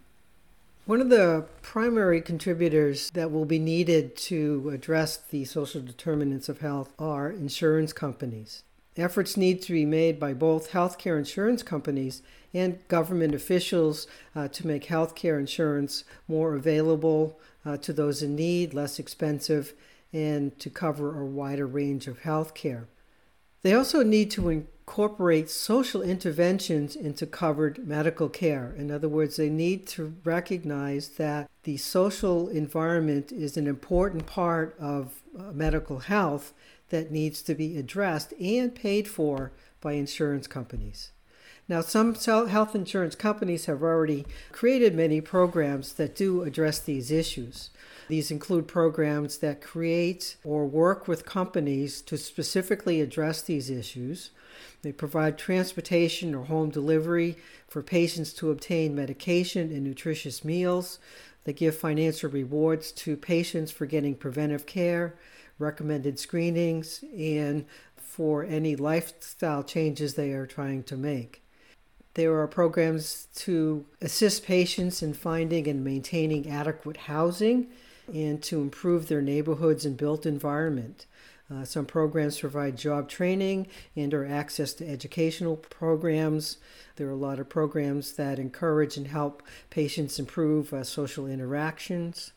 One 0.85 1.01
of 1.01 1.09
the 1.09 1.47
primary 1.63 2.21
contributors 2.21 3.09
that 3.11 3.31
will 3.31 3.45
be 3.45 3.57
needed 3.57 4.15
to 4.17 4.69
address 4.71 5.17
the 5.17 5.43
social 5.45 5.81
determinants 5.81 6.47
of 6.47 6.59
health 6.59 6.93
are 6.99 7.31
insurance 7.31 7.91
companies. 7.91 8.61
Efforts 8.95 9.35
need 9.35 9.63
to 9.63 9.73
be 9.73 9.83
made 9.83 10.19
by 10.19 10.33
both 10.33 10.73
healthcare 10.73 11.17
insurance 11.17 11.63
companies 11.63 12.21
and 12.53 12.87
government 12.87 13.33
officials 13.33 14.05
uh, 14.35 14.47
to 14.49 14.67
make 14.67 14.85
healthcare 14.85 15.39
insurance 15.39 16.03
more 16.27 16.53
available 16.53 17.39
uh, 17.65 17.77
to 17.77 17.91
those 17.91 18.21
in 18.21 18.35
need, 18.35 18.75
less 18.75 18.99
expensive, 18.99 19.73
and 20.13 20.57
to 20.59 20.69
cover 20.69 21.19
a 21.19 21.25
wider 21.25 21.65
range 21.65 22.05
of 22.05 22.21
healthcare. 22.21 22.85
They 23.63 23.73
also 23.73 24.03
need 24.03 24.29
to 24.31 24.67
incorporate 24.87 25.49
social 25.49 26.03
interventions 26.03 26.95
into 26.95 27.25
covered 27.25 27.87
medical 27.87 28.29
care. 28.29 28.75
In 28.77 28.91
other 28.91 29.09
words, 29.09 29.35
they 29.35 29.49
need 29.49 29.87
to 29.87 30.15
recognize 30.23 31.09
that 31.17 31.49
the 31.63 31.75
social 31.77 32.47
environment 32.49 33.31
is 33.31 33.57
an 33.57 33.65
important 33.65 34.27
part 34.27 34.75
of 34.79 35.23
uh, 35.37 35.51
medical 35.51 35.99
health 35.99 36.53
that 36.89 37.09
needs 37.09 37.41
to 37.41 37.55
be 37.55 37.77
addressed 37.77 38.31
and 38.39 38.75
paid 38.75 39.07
for 39.07 39.51
by 39.81 39.93
insurance 39.93 40.45
companies. 40.45 41.11
Now, 41.67 41.81
some 41.81 42.13
health 42.13 42.75
insurance 42.75 43.15
companies 43.15 43.65
have 43.65 43.81
already 43.81 44.27
created 44.51 44.93
many 44.93 45.19
programs 45.19 45.93
that 45.93 46.15
do 46.15 46.43
address 46.43 46.79
these 46.79 47.09
issues. 47.09 47.71
These 48.07 48.29
include 48.29 48.67
programs 48.67 49.39
that 49.39 49.61
create 49.61 50.35
or 50.43 50.67
work 50.67 51.07
with 51.07 51.25
companies 51.25 52.03
to 52.03 52.19
specifically 52.19 53.01
address 53.01 53.41
these 53.41 53.71
issues. 53.71 54.29
They 54.83 54.91
provide 54.91 55.39
transportation 55.39 56.35
or 56.35 56.45
home 56.45 56.69
delivery 56.69 57.35
for 57.67 57.81
patients 57.81 58.31
to 58.33 58.51
obtain 58.51 58.93
medication 58.93 59.71
and 59.71 59.83
nutritious 59.83 60.45
meals. 60.45 60.99
They 61.45 61.53
give 61.53 61.75
financial 61.75 62.29
rewards 62.29 62.91
to 62.91 63.17
patients 63.17 63.71
for 63.71 63.87
getting 63.87 64.13
preventive 64.13 64.67
care, 64.67 65.15
recommended 65.57 66.19
screenings, 66.19 67.03
and 67.17 67.65
for 67.95 68.43
any 68.43 68.75
lifestyle 68.75 69.63
changes 69.63 70.13
they 70.13 70.31
are 70.31 70.45
trying 70.45 70.83
to 70.83 70.95
make. 70.95 71.41
There 72.15 72.39
are 72.39 72.47
programs 72.47 73.27
to 73.35 73.85
assist 74.01 74.45
patients 74.45 75.03
in 75.03 75.13
finding 75.13 75.67
and 75.67 75.83
maintaining 75.83 76.49
adequate 76.49 76.95
housing 76.97 77.67
and 78.13 78.41
to 78.43 78.61
improve 78.61 79.07
their 79.07 79.21
neighborhoods 79.21 79.85
and 79.85 79.97
built 79.97 80.25
environment. 80.25 81.07
Uh, 81.53 81.65
some 81.65 81.85
programs 81.85 82.39
provide 82.39 82.77
job 82.77 83.09
training 83.09 83.67
and 83.97 84.13
or 84.13 84.25
access 84.25 84.73
to 84.73 84.89
educational 84.89 85.57
programs. 85.57 86.57
There 86.95 87.07
are 87.07 87.11
a 87.11 87.15
lot 87.15 87.37
of 87.39 87.49
programs 87.49 88.13
that 88.13 88.39
encourage 88.39 88.95
and 88.95 89.07
help 89.07 89.43
patients 89.69 90.17
improve 90.17 90.73
uh, 90.73 90.85
social 90.85 91.27
interactions. 91.27 92.31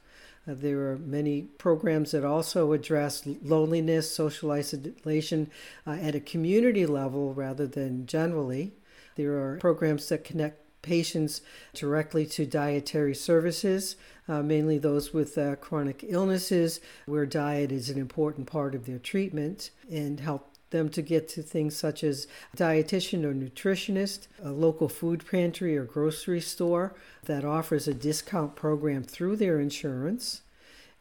Uh, 0.46 0.54
there 0.56 0.90
are 0.90 0.98
many 0.98 1.42
programs 1.42 2.10
that 2.10 2.24
also 2.24 2.72
address 2.72 3.22
loneliness, 3.44 4.12
social 4.12 4.50
isolation 4.50 5.50
uh, 5.86 5.92
at 5.92 6.16
a 6.16 6.20
community 6.20 6.84
level 6.84 7.32
rather 7.32 7.66
than 7.66 8.06
generally. 8.06 8.72
There 9.18 9.36
are 9.36 9.56
programs 9.56 10.08
that 10.10 10.22
connect 10.22 10.62
patients 10.80 11.42
directly 11.74 12.24
to 12.26 12.46
dietary 12.46 13.16
services, 13.16 13.96
uh, 14.28 14.42
mainly 14.42 14.78
those 14.78 15.12
with 15.12 15.36
uh, 15.36 15.56
chronic 15.56 16.04
illnesses, 16.06 16.80
where 17.04 17.26
diet 17.26 17.72
is 17.72 17.90
an 17.90 17.98
important 17.98 18.46
part 18.46 18.76
of 18.76 18.86
their 18.86 19.00
treatment, 19.00 19.72
and 19.90 20.20
help 20.20 20.54
them 20.70 20.88
to 20.90 21.02
get 21.02 21.28
to 21.30 21.42
things 21.42 21.76
such 21.76 22.04
as 22.04 22.28
a 22.54 22.56
dietitian 22.56 23.24
or 23.24 23.34
nutritionist, 23.34 24.28
a 24.40 24.52
local 24.52 24.88
food 24.88 25.24
pantry 25.28 25.76
or 25.76 25.82
grocery 25.82 26.40
store 26.40 26.94
that 27.24 27.44
offers 27.44 27.88
a 27.88 27.94
discount 27.94 28.54
program 28.54 29.02
through 29.02 29.34
their 29.34 29.58
insurance 29.58 30.42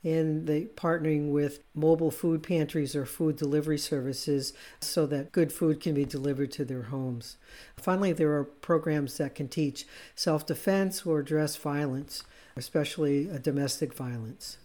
and 0.03 0.47
they 0.47 0.65
partnering 0.65 1.31
with 1.31 1.60
mobile 1.73 2.12
food 2.12 2.43
pantries 2.43 2.95
or 2.95 3.05
food 3.05 3.36
delivery 3.36 3.77
services 3.77 4.53
so 4.79 5.05
that 5.07 5.31
good 5.31 5.51
food 5.51 5.81
can 5.81 5.93
be 5.93 6.05
delivered 6.05 6.51
to 6.51 6.63
their 6.63 6.83
homes. 6.83 7.38
Finally, 7.75 8.13
there 8.13 8.33
are 8.33 8.43
programs 8.43 9.17
that 9.17 9.36
can 9.36 9.47
teach 9.47 9.86
self-defense 10.15 11.05
or 11.05 11.19
address 11.19 11.55
violence, 11.55 12.23
especially 12.55 13.29
uh, 13.29 13.38
domestic 13.38 13.93
violence. 13.93 14.57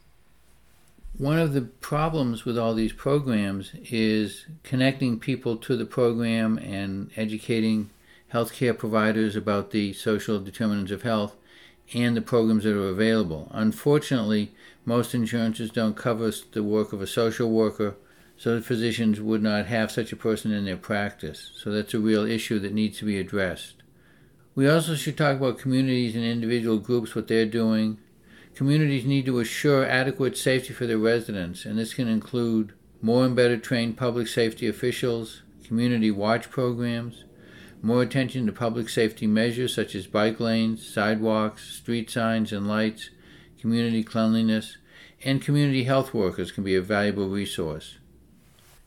One 1.18 1.38
of 1.38 1.53
the 1.53 1.62
problems 1.62 2.45
with 2.45 2.59
all 2.59 2.75
these 2.75 2.92
programs 2.92 3.73
is 3.90 4.47
connecting 4.62 5.18
people 5.18 5.57
to 5.59 5.77
the 5.77 5.85
program 5.85 6.57
and 6.59 7.11
educating 7.16 7.90
healthcare 8.33 8.77
providers 8.77 9.37
about 9.37 9.73
the 9.73 9.92
social 9.92 10.40
determinants 10.40 10.90
of 10.90 11.03
health 11.03 11.37
and 11.95 12.17
the 12.17 12.23
programs 12.23 12.65
that 12.65 12.77
are 12.77 12.89
available. 12.89 13.49
Unfortunately, 13.53 14.53
most 14.85 15.15
insurances 15.15 15.71
don't 15.71 15.97
cover 15.97 16.31
the 16.53 16.63
work 16.63 16.93
of 16.93 17.01
a 17.01 17.07
social 17.07 17.51
worker, 17.51 17.97
so 18.37 18.61
physicians 18.61 19.21
would 19.21 19.43
not 19.43 19.67
have 19.67 19.91
such 19.91 20.13
a 20.13 20.17
person 20.17 20.53
in 20.53 20.65
their 20.65 20.77
practice. 20.77 21.53
So 21.57 21.71
that's 21.71 21.95
a 21.95 22.01
real 22.01 22.25
issue 22.25 22.59
that 22.61 22.75
needs 22.75 22.99
to 22.99 23.05
be 23.05 23.19
addressed. 23.19 23.83
We 24.55 24.69
also 24.69 24.95
should 24.97 25.17
talk 25.17 25.37
about 25.37 25.59
communities 25.59 26.15
and 26.15 26.25
individual 26.25 26.79
groups, 26.79 27.15
what 27.15 27.29
they're 27.29 27.47
doing. 27.47 27.99
Communities 28.55 29.07
need 29.07 29.25
to 29.27 29.39
assure 29.39 29.87
adequate 29.87 30.37
safety 30.37 30.75
for 30.75 30.87
their 30.87 30.99
residents, 30.99 31.65
and 31.65 31.79
this 31.79 31.95
can 31.95 32.09
include 32.09 32.75
more 33.01 33.25
and 33.25 33.35
better 33.35 33.57
trained 33.57 33.97
public 33.97 34.29
safety 34.29 34.69
officials, 34.69 35.43
community 35.65 36.11
watch 36.11 36.51
programs, 36.51 37.25
more 37.83 38.03
attention 38.03 38.47
to 38.47 38.53
public 38.53 38.88
safety 38.88 39.27
measures 39.27 39.75
such 39.75 39.95
as 39.97 40.07
bike 40.07 40.38
lanes, 40.38 40.87
sidewalks, 40.87 41.64
street 41.64 42.09
signs 42.09 42.53
and 42.53 42.68
lights, 42.68 43.11
community 43.61 44.05
cleanliness, 44.05 44.77
and 45.25 45.42
community 45.42 45.85
health 45.85 46.14
workers 46.14 46.53
can 46.53 46.62
be 46.62 46.77
a 46.77 46.81
valuable 46.83 47.29
resource. 47.29 47.99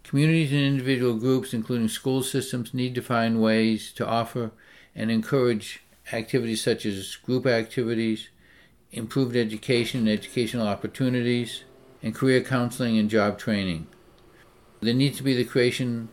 Communities 0.04 0.52
and 0.52 0.62
individual 0.62 1.16
groups, 1.16 1.54
including 1.54 1.88
school 1.88 2.24
systems, 2.24 2.74
need 2.74 2.96
to 2.96 3.02
find 3.02 3.42
ways 3.42 3.92
to 3.94 4.08
offer 4.08 4.52
and 4.96 5.12
encourage 5.12 5.82
activities 6.14 6.64
such 6.64 6.86
as 6.86 7.16
group 7.18 7.46
activities, 7.46 8.30
improved 8.92 9.36
education 9.36 10.02
and 10.02 10.10
educational 10.10 10.68
opportunities, 10.68 11.64
and 12.02 12.14
career 12.14 12.42
counseling 12.42 12.98
and 12.98 13.10
job 13.10 13.38
training. 13.38 13.88
There 14.80 14.94
needs 14.94 15.18
to 15.18 15.24
be 15.24 15.36
the 15.36 15.44
creation 15.44 16.10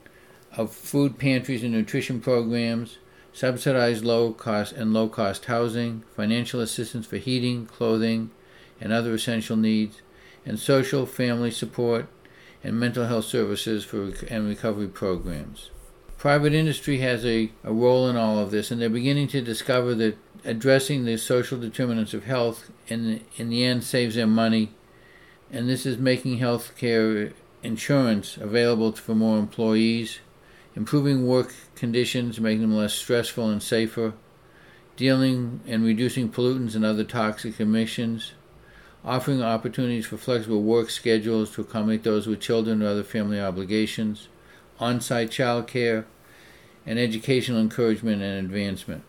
of 0.57 0.73
food 0.73 1.19
pantries 1.19 1.63
and 1.63 1.73
nutrition 1.73 2.21
programs, 2.21 2.99
subsidized 3.33 4.05
low 4.05 4.33
cost 4.33 4.73
and 4.73 4.93
low 4.93 5.09
cost 5.09 5.47
housing, 5.47 6.05
financial 6.15 6.61
assistance 6.61 7.07
for 7.07 7.17
heating, 7.17 7.67
clothing, 7.67 8.31
and 8.81 8.93
other 8.93 9.15
essential 9.15 9.57
needs, 9.57 10.03
and 10.45 10.59
social 10.59 11.07
family 11.07 11.51
support 11.51 12.07
and 12.65 12.79
mental 12.79 13.07
health 13.07 13.25
services 13.25 13.85
for 13.85 14.13
and 14.29 14.49
recovery 14.49 14.89
programs. 14.89 15.71
Private 16.19 16.55
industry 16.55 16.99
has 16.99 17.25
a, 17.25 17.51
a 17.65 17.73
role 17.73 18.09
in 18.09 18.17
all 18.17 18.39
of 18.39 18.51
this, 18.53 18.71
and 18.71 18.81
they're 18.81 18.89
beginning 18.89 19.27
to 19.29 19.41
discover 19.41 19.95
that 19.97 20.17
addressing 20.45 21.05
the 21.05 21.17
social 21.17 21.59
determinants 21.59 22.15
of 22.15 22.25
health 22.25 22.71
in, 22.87 23.23
in 23.37 23.49
the 23.49 23.65
end 23.65 23.83
saves 23.83 24.15
them 24.15 24.33
money, 24.33 24.73
and 25.51 25.69
this 25.69 25.85
is 25.85 25.99
making 25.99 26.39
health 26.39 26.77
care 26.77 27.33
insurance 27.63 28.37
available 28.37 28.93
for 28.93 29.15
more 29.15 29.39
employees, 29.39 30.21
improving 30.75 31.27
work 31.27 31.55
conditions, 31.75 32.41
making 32.41 32.63
them 32.63 32.77
less 32.77 32.95
stressful 32.95 33.49
and 33.49 33.63
safer, 33.63 34.15
dealing 34.97 35.61
and 35.67 35.85
reducing 35.85 36.31
pollutants 36.31 36.75
and 36.75 36.85
other 36.85 37.05
toxic 37.05 37.61
emissions, 37.61 38.33
offering 39.05 39.43
opportunities 39.43 40.07
for 40.07 40.17
flexible 40.17 40.63
work 40.63 40.91
schedules 40.91 41.51
to 41.53 41.61
accommodate 41.61 42.05
those 42.05 42.27
with 42.27 42.41
children 42.41 42.83
or 42.83 42.89
other 42.89 43.03
family 43.03 43.41
obligations, 43.41 44.29
on 44.79 45.01
site 45.01 45.31
child 45.31 45.67
care, 45.67 46.07
and 46.87 46.99
educational 46.99 47.61
encouragement 47.61 48.23
and 48.23 48.45
advancement. 48.45 49.05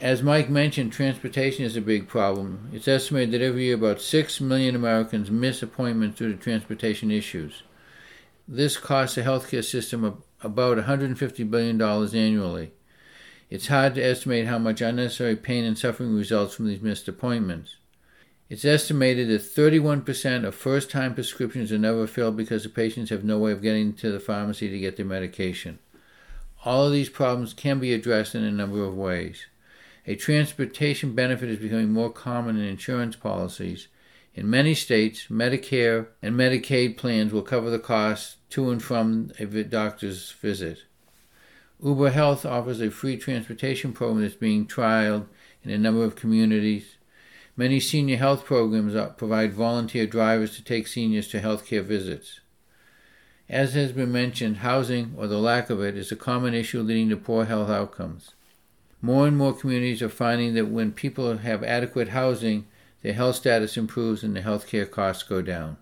As 0.00 0.22
Mike 0.22 0.50
mentioned, 0.50 0.92
transportation 0.92 1.64
is 1.64 1.76
a 1.76 1.80
big 1.80 2.06
problem. 2.06 2.68
It's 2.72 2.86
estimated 2.86 3.30
that 3.32 3.40
every 3.40 3.64
year 3.64 3.76
about 3.76 4.02
6 4.02 4.40
million 4.42 4.76
Americans 4.76 5.30
miss 5.30 5.62
appointments 5.62 6.18
due 6.18 6.30
to 6.30 6.38
transportation 6.38 7.10
issues. 7.10 7.62
This 8.46 8.76
costs 8.76 9.14
the 9.14 9.22
healthcare 9.22 9.64
system 9.64 10.04
about 10.42 10.78
$150 10.78 11.50
billion 11.50 11.80
annually. 11.80 12.72
It's 13.48 13.68
hard 13.68 13.94
to 13.94 14.02
estimate 14.02 14.46
how 14.46 14.58
much 14.58 14.80
unnecessary 14.80 15.36
pain 15.36 15.64
and 15.64 15.78
suffering 15.78 16.14
results 16.14 16.54
from 16.54 16.66
these 16.66 16.82
missed 16.82 17.06
appointments. 17.08 17.76
It's 18.48 18.64
estimated 18.64 19.28
that 19.28 19.42
31% 19.42 20.44
of 20.44 20.54
first 20.54 20.90
time 20.90 21.14
prescriptions 21.14 21.72
are 21.72 21.78
never 21.78 22.06
filled 22.06 22.36
because 22.36 22.62
the 22.62 22.68
patients 22.68 23.10
have 23.10 23.24
no 23.24 23.38
way 23.38 23.52
of 23.52 23.62
getting 23.62 23.92
to 23.94 24.10
the 24.10 24.20
pharmacy 24.20 24.68
to 24.68 24.78
get 24.78 24.96
their 24.96 25.06
medication. 25.06 25.78
All 26.64 26.86
of 26.86 26.92
these 26.92 27.08
problems 27.08 27.54
can 27.54 27.80
be 27.80 27.92
addressed 27.92 28.34
in 28.34 28.44
a 28.44 28.50
number 28.50 28.84
of 28.84 28.96
ways. 28.96 29.46
A 30.06 30.14
transportation 30.14 31.14
benefit 31.14 31.48
is 31.48 31.58
becoming 31.58 31.92
more 31.92 32.10
common 32.10 32.56
in 32.56 32.64
insurance 32.64 33.16
policies. 33.16 33.88
In 34.36 34.50
many 34.50 34.74
states, 34.74 35.28
Medicare 35.30 36.08
and 36.20 36.36
Medicaid 36.36 36.98
plans 36.98 37.32
will 37.32 37.40
cover 37.40 37.70
the 37.70 37.78
costs 37.78 38.36
to 38.50 38.70
and 38.70 38.82
from 38.82 39.32
a 39.38 39.46
doctor's 39.64 40.30
visit. 40.32 40.84
Uber 41.82 42.10
Health 42.10 42.44
offers 42.44 42.82
a 42.82 42.90
free 42.90 43.16
transportation 43.16 43.94
program 43.94 44.20
that's 44.20 44.34
being 44.34 44.66
trialed 44.66 45.26
in 45.64 45.70
a 45.70 45.78
number 45.78 46.04
of 46.04 46.16
communities. 46.16 46.96
Many 47.56 47.80
senior 47.80 48.18
health 48.18 48.44
programs 48.44 48.94
provide 49.16 49.54
volunteer 49.54 50.06
drivers 50.06 50.54
to 50.56 50.62
take 50.62 50.86
seniors 50.86 51.28
to 51.28 51.40
healthcare 51.40 51.82
visits. 51.82 52.40
As 53.48 53.72
has 53.72 53.92
been 53.92 54.12
mentioned, 54.12 54.58
housing, 54.58 55.14
or 55.16 55.26
the 55.26 55.38
lack 55.38 55.70
of 55.70 55.80
it, 55.80 55.96
is 55.96 56.12
a 56.12 56.16
common 56.16 56.52
issue 56.52 56.82
leading 56.82 57.08
to 57.08 57.16
poor 57.16 57.46
health 57.46 57.70
outcomes. 57.70 58.34
More 59.00 59.26
and 59.26 59.38
more 59.38 59.54
communities 59.54 60.02
are 60.02 60.10
finding 60.10 60.52
that 60.54 60.68
when 60.68 60.92
people 60.92 61.38
have 61.38 61.64
adequate 61.64 62.08
housing, 62.08 62.66
their 63.02 63.12
health 63.12 63.36
status 63.36 63.76
improves 63.76 64.22
and 64.22 64.34
the 64.34 64.40
healthcare 64.40 64.90
costs 64.90 65.22
go 65.22 65.42
down. 65.42 65.76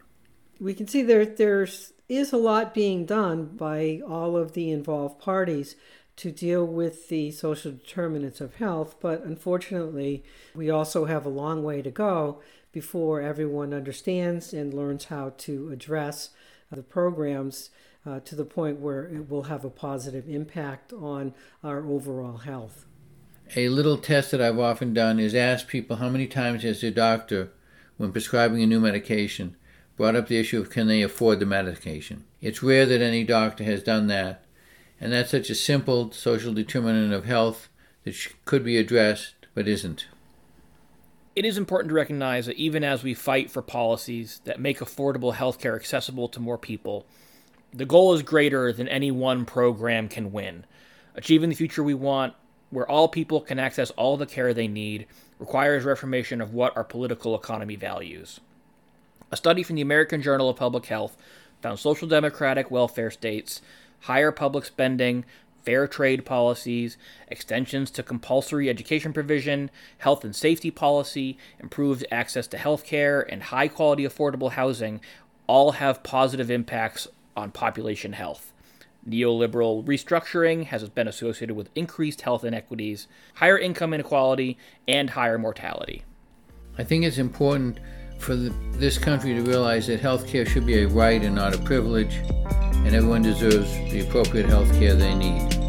We 0.60 0.74
can 0.74 0.86
see 0.86 1.02
there 1.02 1.24
there's 1.24 1.92
is 2.08 2.32
a 2.32 2.36
lot 2.36 2.74
being 2.74 3.06
done 3.06 3.46
by 3.56 4.00
all 4.06 4.36
of 4.36 4.52
the 4.52 4.70
involved 4.70 5.18
parties 5.20 5.74
to 6.16 6.30
deal 6.30 6.64
with 6.64 7.08
the 7.08 7.30
social 7.30 7.72
determinants 7.72 8.40
of 8.40 8.56
health, 8.56 8.96
but 9.00 9.22
unfortunately, 9.24 10.22
we 10.54 10.70
also 10.70 11.06
have 11.06 11.26
a 11.26 11.30
long 11.30 11.62
way 11.64 11.82
to 11.82 11.90
go 11.90 12.40
before 12.72 13.20
everyone 13.20 13.72
understands 13.72 14.52
and 14.52 14.74
learns 14.74 15.06
how 15.06 15.32
to 15.38 15.70
address 15.70 16.30
the 16.70 16.82
programs 16.82 17.70
uh, 18.06 18.20
to 18.20 18.34
the 18.34 18.44
point 18.44 18.80
where 18.80 19.06
it 19.06 19.28
will 19.28 19.44
have 19.44 19.64
a 19.64 19.70
positive 19.70 20.28
impact 20.28 20.92
on 20.92 21.34
our 21.62 21.86
overall 21.86 22.38
health. 22.38 22.86
A 23.56 23.68
little 23.68 23.98
test 23.98 24.32
that 24.32 24.40
I've 24.40 24.58
often 24.58 24.92
done 24.92 25.20
is 25.20 25.32
ask 25.32 25.68
people 25.68 25.96
how 25.96 26.08
many 26.08 26.26
times 26.26 26.64
has 26.64 26.80
their 26.80 26.90
doctor, 26.90 27.52
when 27.96 28.10
prescribing 28.10 28.60
a 28.62 28.66
new 28.66 28.80
medication, 28.80 29.54
brought 29.96 30.16
up 30.16 30.26
the 30.26 30.38
issue 30.38 30.60
of 30.60 30.70
can 30.70 30.88
they 30.88 31.02
afford 31.02 31.38
the 31.38 31.46
medication. 31.46 32.24
It's 32.40 32.64
rare 32.64 32.84
that 32.84 33.00
any 33.00 33.22
doctor 33.22 33.62
has 33.62 33.84
done 33.84 34.08
that, 34.08 34.44
and 35.00 35.12
that's 35.12 35.30
such 35.30 35.50
a 35.50 35.54
simple 35.54 36.10
social 36.10 36.52
determinant 36.52 37.12
of 37.12 37.26
health 37.26 37.68
that 38.02 38.16
could 38.44 38.64
be 38.64 38.76
addressed 38.76 39.34
but 39.54 39.68
isn't. 39.68 40.08
It 41.36 41.44
is 41.44 41.56
important 41.56 41.90
to 41.90 41.94
recognize 41.94 42.46
that 42.46 42.56
even 42.56 42.82
as 42.82 43.04
we 43.04 43.14
fight 43.14 43.52
for 43.52 43.62
policies 43.62 44.40
that 44.46 44.58
make 44.58 44.80
affordable 44.80 45.34
healthcare 45.34 45.76
accessible 45.76 46.26
to 46.30 46.40
more 46.40 46.58
people, 46.58 47.06
the 47.72 47.86
goal 47.86 48.14
is 48.14 48.22
greater 48.22 48.72
than 48.72 48.88
any 48.88 49.12
one 49.12 49.44
program 49.44 50.08
can 50.08 50.32
win. 50.32 50.66
Achieving 51.14 51.50
the 51.50 51.54
future 51.54 51.84
we 51.84 51.94
want, 51.94 52.34
where 52.74 52.90
all 52.90 53.08
people 53.08 53.40
can 53.40 53.58
access 53.58 53.90
all 53.92 54.16
the 54.16 54.26
care 54.26 54.52
they 54.52 54.68
need, 54.68 55.06
requires 55.38 55.84
reformation 55.84 56.40
of 56.40 56.52
what 56.52 56.76
our 56.76 56.84
political 56.84 57.34
economy 57.34 57.76
values. 57.76 58.40
A 59.30 59.36
study 59.36 59.62
from 59.62 59.76
the 59.76 59.82
American 59.82 60.20
Journal 60.20 60.48
of 60.48 60.56
Public 60.56 60.86
Health 60.86 61.16
found 61.62 61.78
social 61.78 62.08
democratic 62.08 62.70
welfare 62.70 63.10
states, 63.10 63.62
higher 64.00 64.32
public 64.32 64.64
spending, 64.64 65.24
fair 65.62 65.86
trade 65.86 66.24
policies, 66.24 66.96
extensions 67.28 67.90
to 67.92 68.02
compulsory 68.02 68.68
education 68.68 69.12
provision, 69.12 69.70
health 69.98 70.24
and 70.24 70.34
safety 70.36 70.70
policy, 70.70 71.38
improved 71.60 72.04
access 72.10 72.46
to 72.48 72.58
health 72.58 72.84
care, 72.84 73.22
and 73.22 73.44
high 73.44 73.68
quality 73.68 74.04
affordable 74.04 74.52
housing 74.52 75.00
all 75.46 75.72
have 75.72 76.02
positive 76.02 76.50
impacts 76.50 77.06
on 77.36 77.50
population 77.50 78.14
health. 78.14 78.53
Neoliberal 79.08 79.84
restructuring 79.84 80.66
has 80.66 80.88
been 80.88 81.08
associated 81.08 81.54
with 81.54 81.70
increased 81.74 82.22
health 82.22 82.44
inequities, 82.44 83.06
higher 83.34 83.58
income 83.58 83.92
inequality, 83.92 84.56
and 84.88 85.10
higher 85.10 85.38
mortality. 85.38 86.04
I 86.78 86.84
think 86.84 87.04
it's 87.04 87.18
important 87.18 87.78
for 88.18 88.34
the, 88.34 88.54
this 88.72 88.98
country 88.98 89.34
to 89.34 89.42
realize 89.42 89.86
that 89.88 90.00
health 90.00 90.26
care 90.26 90.46
should 90.46 90.66
be 90.66 90.82
a 90.82 90.88
right 90.88 91.22
and 91.22 91.34
not 91.34 91.54
a 91.54 91.58
privilege, 91.58 92.14
and 92.14 92.94
everyone 92.94 93.22
deserves 93.22 93.70
the 93.90 94.00
appropriate 94.00 94.46
health 94.46 94.72
care 94.78 94.94
they 94.94 95.14
need. 95.14 95.63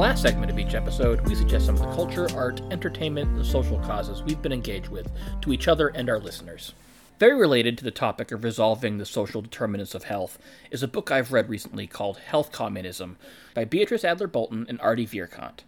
Last 0.00 0.22
segment 0.22 0.50
of 0.50 0.58
each 0.58 0.74
episode, 0.74 1.20
we 1.28 1.34
suggest 1.34 1.66
some 1.66 1.74
of 1.74 1.82
the 1.82 1.94
culture, 1.94 2.26
art, 2.34 2.62
entertainment, 2.70 3.28
and 3.36 3.44
social 3.44 3.78
causes 3.80 4.22
we've 4.22 4.40
been 4.40 4.50
engaged 4.50 4.88
with 4.88 5.06
to 5.42 5.52
each 5.52 5.68
other 5.68 5.88
and 5.88 6.08
our 6.08 6.18
listeners. 6.18 6.72
Very 7.18 7.38
related 7.38 7.76
to 7.76 7.84
the 7.84 7.90
topic 7.90 8.32
of 8.32 8.42
resolving 8.42 8.96
the 8.96 9.04
social 9.04 9.42
determinants 9.42 9.94
of 9.94 10.04
health 10.04 10.38
is 10.70 10.82
a 10.82 10.88
book 10.88 11.10
I've 11.10 11.34
read 11.34 11.50
recently 11.50 11.86
called 11.86 12.16
Health 12.16 12.50
Communism 12.50 13.18
by 13.52 13.66
Beatrice 13.66 14.02
Adler 14.02 14.26
Bolton 14.26 14.64
and 14.70 14.80
Artie 14.80 15.06
Vierkant. 15.06 15.64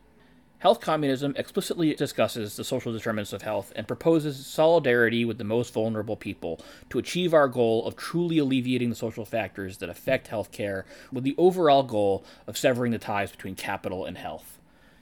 Health 0.62 0.80
communism 0.80 1.34
explicitly 1.36 1.92
discusses 1.92 2.54
the 2.54 2.62
social 2.62 2.92
determinants 2.92 3.32
of 3.32 3.42
health 3.42 3.72
and 3.74 3.88
proposes 3.88 4.46
solidarity 4.46 5.24
with 5.24 5.38
the 5.38 5.42
most 5.42 5.74
vulnerable 5.74 6.14
people 6.14 6.60
to 6.88 7.00
achieve 7.00 7.34
our 7.34 7.48
goal 7.48 7.84
of 7.84 7.96
truly 7.96 8.38
alleviating 8.38 8.88
the 8.88 8.94
social 8.94 9.24
factors 9.24 9.78
that 9.78 9.88
affect 9.88 10.30
healthcare 10.30 10.84
with 11.10 11.24
the 11.24 11.34
overall 11.36 11.82
goal 11.82 12.24
of 12.46 12.56
severing 12.56 12.92
the 12.92 12.98
ties 13.00 13.32
between 13.32 13.56
capital 13.56 14.04
and 14.04 14.18
health. 14.18 14.60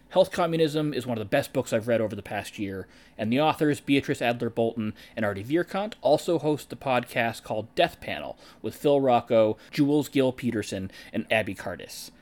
Health 0.09 0.31
Communism 0.31 0.95
is 0.95 1.07
one 1.07 1.19
of 1.19 1.21
the 1.21 1.29
best 1.29 1.53
books 1.53 1.75
I've 1.75 1.89
read 1.89 2.01
over 2.01 2.17
the 2.17 2.23
past 2.23 2.59
year, 2.59 2.89
and 3.19 3.31
the 3.31 3.43
authors, 3.43 3.81
Beatrice 3.81 4.23
Adler 4.23 4.49
Bolton 4.49 4.95
and 5.15 5.27
Artie 5.27 5.45
Vierkant, 5.45 5.93
also 6.01 6.39
host 6.39 6.73
a 6.73 6.77
podcast 6.77 7.43
called 7.43 7.75
Death 7.75 8.01
Panel 8.01 8.39
with 8.63 8.75
Phil 8.75 8.99
Rocco, 8.99 9.59
Jules 9.71 10.09
Gill 10.09 10.33
Peterson, 10.33 10.91
and 11.13 11.27
Abby 11.31 11.53
Cartus. 11.53 12.13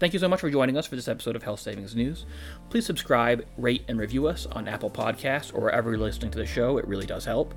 Thank 0.00 0.14
you 0.14 0.18
so 0.18 0.28
much 0.28 0.40
for 0.40 0.50
joining 0.50 0.78
us 0.78 0.86
for 0.86 0.96
this 0.96 1.08
episode 1.08 1.36
of 1.36 1.42
Health 1.42 1.60
Savings 1.60 1.94
News. 1.94 2.24
Please 2.70 2.86
subscribe, 2.86 3.44
rate, 3.58 3.84
and 3.86 4.00
review 4.00 4.28
us 4.28 4.46
on 4.46 4.66
Apple 4.66 4.88
Podcasts 4.90 5.54
or 5.54 5.60
wherever 5.60 5.90
you're 5.90 6.00
listening 6.00 6.30
to 6.30 6.38
the 6.38 6.46
show. 6.46 6.78
It 6.78 6.88
really 6.88 7.04
does 7.04 7.26
help. 7.26 7.54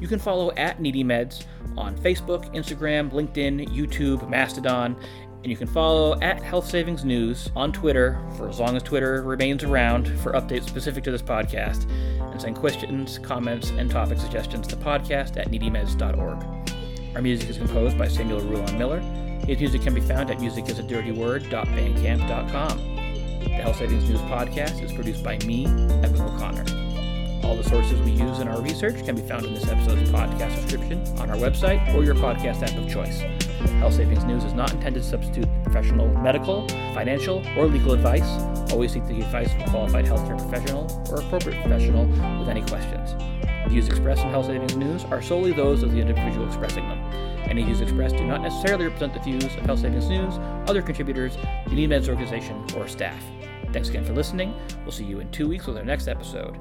You 0.00 0.08
can 0.08 0.18
follow 0.18 0.50
at 0.52 0.80
Needy 0.80 1.04
Meds 1.04 1.44
on 1.76 1.94
Facebook, 1.98 2.54
Instagram, 2.54 3.10
LinkedIn, 3.10 3.68
YouTube, 3.68 4.26
Mastodon, 4.30 4.96
And 5.42 5.50
you 5.50 5.56
can 5.56 5.68
follow 5.68 6.18
at 6.20 6.42
Health 6.42 6.68
Savings 6.68 7.04
News 7.04 7.50
on 7.54 7.70
Twitter 7.72 8.18
for 8.36 8.48
as 8.48 8.58
long 8.58 8.74
as 8.74 8.82
Twitter 8.82 9.22
remains 9.22 9.62
around 9.62 10.08
for 10.20 10.32
updates 10.32 10.66
specific 10.66 11.04
to 11.04 11.10
this 11.12 11.22
podcast, 11.22 11.88
and 12.18 12.40
send 12.40 12.56
questions, 12.56 13.18
comments, 13.18 13.70
and 13.70 13.90
topic 13.90 14.18
suggestions 14.18 14.66
to 14.68 14.76
podcast 14.76 15.36
at 15.36 15.50
needymeds.org. 15.50 17.14
Our 17.14 17.22
music 17.22 17.50
is 17.50 17.58
composed 17.58 17.96
by 17.98 18.08
Samuel 18.08 18.40
Rulon 18.40 18.78
Miller. 18.78 19.27
His 19.48 19.58
music 19.60 19.80
can 19.80 19.94
be 19.94 20.02
found 20.02 20.30
at 20.30 20.36
musicisadirtyword.bandcamp.com. 20.40 23.40
The 23.40 23.48
Health 23.48 23.78
Savings 23.78 24.06
News 24.06 24.20
podcast 24.20 24.82
is 24.82 24.92
produced 24.92 25.24
by 25.24 25.38
me, 25.38 25.64
Evan 25.64 26.20
O'Connor. 26.20 26.66
All 27.42 27.56
the 27.56 27.64
sources 27.64 27.98
we 28.02 28.10
use 28.10 28.40
in 28.40 28.48
our 28.48 28.60
research 28.60 29.02
can 29.06 29.16
be 29.16 29.22
found 29.22 29.46
in 29.46 29.54
this 29.54 29.66
episode's 29.66 30.10
podcast 30.10 30.54
description 30.54 31.02
on 31.18 31.30
our 31.30 31.36
website 31.36 31.94
or 31.94 32.04
your 32.04 32.16
podcast 32.16 32.62
app 32.62 32.76
of 32.76 32.90
choice. 32.92 33.20
Health 33.80 33.94
Savings 33.94 34.22
News 34.24 34.44
is 34.44 34.52
not 34.52 34.70
intended 34.74 35.02
to 35.02 35.08
substitute 35.08 35.48
professional 35.64 36.08
medical, 36.08 36.68
financial, 36.92 37.42
or 37.56 37.68
legal 37.68 37.94
advice. 37.94 38.28
Always 38.70 38.92
seek 38.92 39.06
the 39.06 39.22
advice 39.22 39.50
of 39.54 39.62
a 39.62 39.70
qualified 39.70 40.04
healthcare 40.04 40.36
professional 40.36 40.86
or 41.10 41.20
appropriate 41.20 41.58
professional 41.62 42.04
with 42.38 42.50
any 42.50 42.60
questions. 42.66 43.14
Views 43.68 43.88
expressed 43.88 44.24
in 44.24 44.28
Health 44.28 44.44
Savings 44.44 44.76
News 44.76 45.06
are 45.06 45.22
solely 45.22 45.52
those 45.52 45.82
of 45.82 45.92
the 45.92 46.00
individual 46.00 46.46
expressing 46.46 46.86
them. 46.86 47.27
Any 47.48 47.64
views 47.64 47.80
expressed 47.80 48.16
do 48.16 48.24
not 48.24 48.42
necessarily 48.42 48.84
represent 48.86 49.14
the 49.14 49.20
views 49.20 49.44
of 49.44 49.64
Health 49.64 49.80
Savings 49.80 50.08
News, 50.08 50.34
other 50.68 50.82
contributors, 50.82 51.36
the 51.68 51.86
Meds 51.86 52.08
organization, 52.08 52.64
or 52.76 52.86
staff. 52.86 53.24
Thanks 53.72 53.88
again 53.88 54.04
for 54.04 54.12
listening. 54.12 54.54
We'll 54.82 54.92
see 54.92 55.04
you 55.04 55.20
in 55.20 55.30
two 55.30 55.48
weeks 55.48 55.66
with 55.66 55.76
our 55.76 55.84
next 55.84 56.08
episode. 56.08 56.58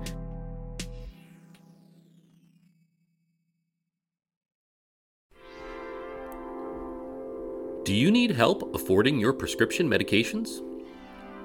Do 7.83 7.93
you 7.93 8.11
need 8.11 8.31
help 8.31 8.75
affording 8.75 9.17
your 9.17 9.31
prescription 9.31 9.89
medications? 9.89 10.61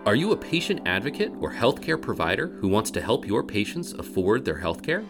Are 0.04 0.16
you 0.16 0.32
a 0.32 0.36
patient 0.36 0.80
advocate 0.86 1.32
or 1.40 1.52
healthcare 1.52 2.00
provider 2.00 2.48
who 2.48 2.66
wants 2.66 2.90
to 2.90 3.00
help 3.00 3.24
your 3.24 3.44
patients 3.44 3.92
afford 3.92 4.44
their 4.44 4.60
healthcare? 4.60 5.08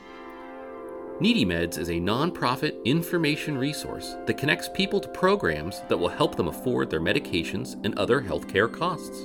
Needy 1.23 1.45
Meds 1.47 1.79
is 1.79 1.89
a 1.89 2.01
nonprofit 2.01 2.85
information 2.85 3.57
resource 3.57 4.17
that 4.27 4.37
connects 4.37 4.69
people 4.69 4.99
to 4.99 5.07
programs 5.07 5.81
that 5.89 5.97
will 5.97 6.09
help 6.09 6.35
them 6.35 6.49
afford 6.49 6.91
their 6.91 7.01
medications 7.01 7.75
and 7.85 7.97
other 7.97 8.21
healthcare 8.21 8.69
costs. 8.69 9.23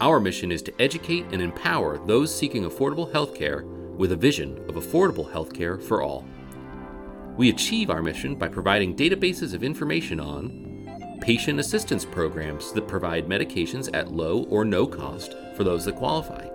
Our 0.00 0.18
mission 0.18 0.50
is 0.50 0.62
to 0.62 0.82
educate 0.82 1.26
and 1.30 1.40
empower 1.40 2.04
those 2.08 2.36
seeking 2.36 2.64
affordable 2.64 3.08
healthcare 3.12 3.62
with 3.96 4.10
a 4.10 4.16
vision 4.16 4.58
of 4.68 4.74
affordable 4.74 5.30
healthcare 5.30 5.80
for 5.80 6.02
all. 6.02 6.26
We 7.36 7.50
achieve 7.50 7.88
our 7.88 8.02
mission 8.02 8.34
by 8.34 8.48
providing 8.48 8.96
databases 8.96 9.54
of 9.54 9.62
information 9.62 10.18
on 10.18 11.18
patient 11.20 11.60
assistance 11.60 12.04
programs 12.04 12.72
that 12.72 12.88
provide 12.88 13.28
medications 13.28 13.88
at 13.94 14.10
low 14.10 14.42
or 14.50 14.64
no 14.64 14.88
cost 14.88 15.36
for 15.54 15.62
those 15.62 15.84
that 15.84 15.94
qualify, 15.94 16.48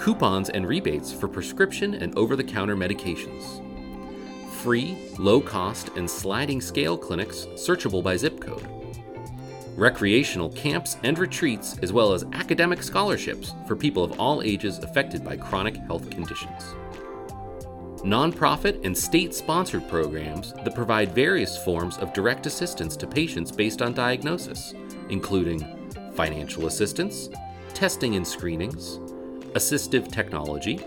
coupons 0.00 0.48
and 0.48 0.66
rebates 0.66 1.12
for 1.12 1.28
prescription 1.28 1.92
and 1.94 2.16
over 2.16 2.34
the 2.34 2.42
counter 2.42 2.74
medications, 2.74 3.62
free, 4.50 5.10
low 5.18 5.42
cost, 5.42 5.90
and 5.96 6.10
sliding 6.10 6.58
scale 6.58 6.96
clinics 6.96 7.46
searchable 7.54 8.02
by 8.02 8.16
zip 8.16 8.40
code, 8.40 8.66
recreational 9.76 10.48
camps 10.50 10.96
and 11.04 11.18
retreats, 11.18 11.78
as 11.82 11.92
well 11.92 12.14
as 12.14 12.24
academic 12.32 12.82
scholarships 12.82 13.52
for 13.68 13.76
people 13.76 14.02
of 14.02 14.18
all 14.18 14.40
ages 14.42 14.78
affected 14.78 15.22
by 15.22 15.36
chronic 15.36 15.76
health 15.76 16.08
conditions. 16.08 16.74
Nonprofit 18.02 18.82
and 18.86 18.96
state 18.96 19.34
sponsored 19.34 19.86
programs 19.86 20.54
that 20.64 20.74
provide 20.74 21.14
various 21.14 21.62
forms 21.62 21.98
of 21.98 22.14
direct 22.14 22.46
assistance 22.46 22.96
to 22.96 23.06
patients 23.06 23.52
based 23.52 23.82
on 23.82 23.92
diagnosis, 23.92 24.72
including 25.10 25.90
financial 26.14 26.66
assistance, 26.66 27.28
testing 27.74 28.16
and 28.16 28.26
screenings, 28.26 28.98
assistive 29.54 30.10
technology, 30.10 30.80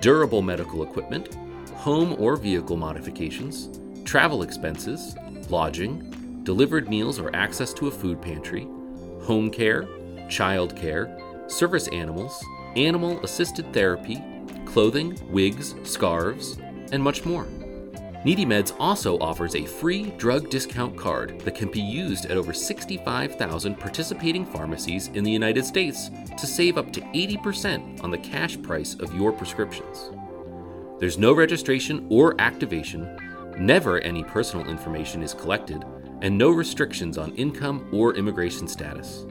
durable 0.00 0.42
medical 0.42 0.82
equipment, 0.82 1.34
home 1.74 2.16
or 2.18 2.36
vehicle 2.36 2.76
modifications, 2.76 3.80
travel 4.04 4.42
expenses, 4.42 5.16
lodging, 5.48 6.40
delivered 6.44 6.88
meals 6.88 7.18
or 7.18 7.34
access 7.34 7.72
to 7.74 7.88
a 7.88 7.90
food 7.90 8.20
pantry, 8.20 8.66
home 9.22 9.50
care, 9.50 9.86
child 10.28 10.74
care, 10.76 11.18
service 11.46 11.88
animals, 11.88 12.44
animal 12.76 13.22
assisted 13.22 13.70
therapy, 13.72 14.22
clothing, 14.64 15.18
wigs, 15.30 15.74
scarves, 15.84 16.58
and 16.92 17.02
much 17.02 17.24
more. 17.24 17.46
Needy 18.24 18.46
Meds 18.46 18.72
also 18.78 19.18
offers 19.18 19.56
a 19.56 19.66
free 19.66 20.12
drug 20.12 20.48
discount 20.48 20.96
card 20.96 21.40
that 21.40 21.56
can 21.56 21.68
be 21.68 21.80
used 21.80 22.26
at 22.26 22.36
over 22.36 22.52
65,000 22.52 23.74
participating 23.74 24.46
pharmacies 24.46 25.08
in 25.08 25.24
the 25.24 25.30
United 25.30 25.64
States 25.64 26.08
to 26.38 26.46
save 26.46 26.78
up 26.78 26.92
to 26.92 27.00
80% 27.00 28.04
on 28.04 28.12
the 28.12 28.18
cash 28.18 28.60
price 28.62 28.94
of 28.94 29.12
your 29.12 29.32
prescriptions. 29.32 30.12
There's 31.00 31.18
no 31.18 31.32
registration 31.32 32.06
or 32.10 32.40
activation, 32.40 33.56
never 33.58 33.98
any 33.98 34.22
personal 34.22 34.70
information 34.70 35.24
is 35.24 35.34
collected, 35.34 35.84
and 36.20 36.38
no 36.38 36.50
restrictions 36.50 37.18
on 37.18 37.34
income 37.34 37.88
or 37.92 38.14
immigration 38.14 38.68
status. 38.68 39.26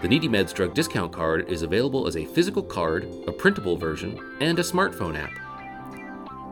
The 0.00 0.08
NeedyMeds 0.08 0.54
drug 0.54 0.74
discount 0.74 1.12
card 1.12 1.50
is 1.50 1.62
available 1.62 2.06
as 2.06 2.16
a 2.16 2.24
physical 2.26 2.62
card, 2.62 3.08
a 3.26 3.32
printable 3.32 3.76
version, 3.76 4.20
and 4.40 4.60
a 4.60 4.62
smartphone 4.62 5.18
app. 5.18 5.43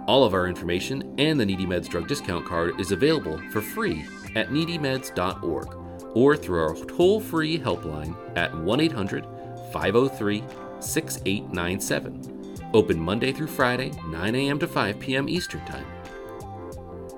All 0.07 0.25
of 0.25 0.35
our 0.35 0.49
information 0.49 1.15
and 1.19 1.39
the 1.39 1.47
Needy 1.47 1.65
Meds 1.65 1.89
drug 1.89 2.09
discount 2.09 2.45
card 2.45 2.81
is 2.81 2.91
available 2.91 3.41
for 3.51 3.61
free 3.61 4.05
at 4.35 4.51
needymeds.org 4.51 5.77
or 6.15 6.37
through 6.37 6.61
our 6.61 6.75
toll 6.87 7.21
free 7.21 7.59
helpline 7.59 8.17
at 8.37 8.55
1 8.55 8.81
800 8.81 9.25
503 9.73 10.43
6897. 10.81 12.59
Open 12.75 12.99
Monday 12.99 13.33
through 13.33 13.47
Friday, 13.47 13.93
9 14.07 14.35
a.m. 14.35 14.59
to 14.59 14.67
5 14.67 14.99
p.m. 14.99 15.29
Eastern 15.29 15.65
Time. 15.67 15.87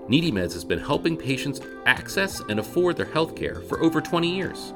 Needy 0.06 0.30
Meds 0.30 0.52
has 0.52 0.64
been 0.64 0.78
helping 0.78 1.16
patients 1.16 1.60
access 1.86 2.40
and 2.50 2.60
afford 2.60 2.96
their 2.96 3.06
health 3.06 3.34
care 3.34 3.62
for 3.62 3.82
over 3.82 4.02
20 4.02 4.28
years. 4.28 4.74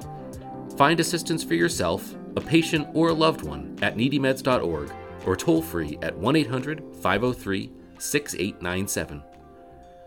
Find 0.78 0.98
assistance 1.00 1.44
for 1.44 1.54
yourself, 1.54 2.14
a 2.36 2.40
patient, 2.40 2.88
or 2.94 3.08
a 3.08 3.12
loved 3.12 3.42
one 3.42 3.78
at 3.82 3.96
needymeds.org 3.96 4.90
or 5.26 5.36
toll 5.36 5.60
free 5.60 5.98
at 6.00 6.16
1 6.16 6.36
800 6.36 6.82
503 7.02 7.70
6897. 7.98 9.22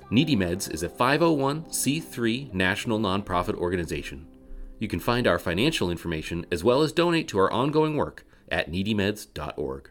Needy 0.10 0.36
Meds 0.36 0.70
is 0.74 0.84
a 0.84 0.90
501c3 0.90 2.54
national 2.54 3.00
nonprofit 3.00 3.56
organization. 3.56 4.28
You 4.80 4.88
can 4.88 5.00
find 5.00 5.28
our 5.28 5.40
financial 5.40 5.90
information 5.90 6.46
as 6.52 6.64
well 6.64 6.82
as 6.82 6.92
donate 6.92 7.28
to 7.30 7.40
our 7.40 7.52
ongoing 7.52 7.96
work 7.96 8.26
at 8.50 8.70
needymeds.org. 8.70 9.90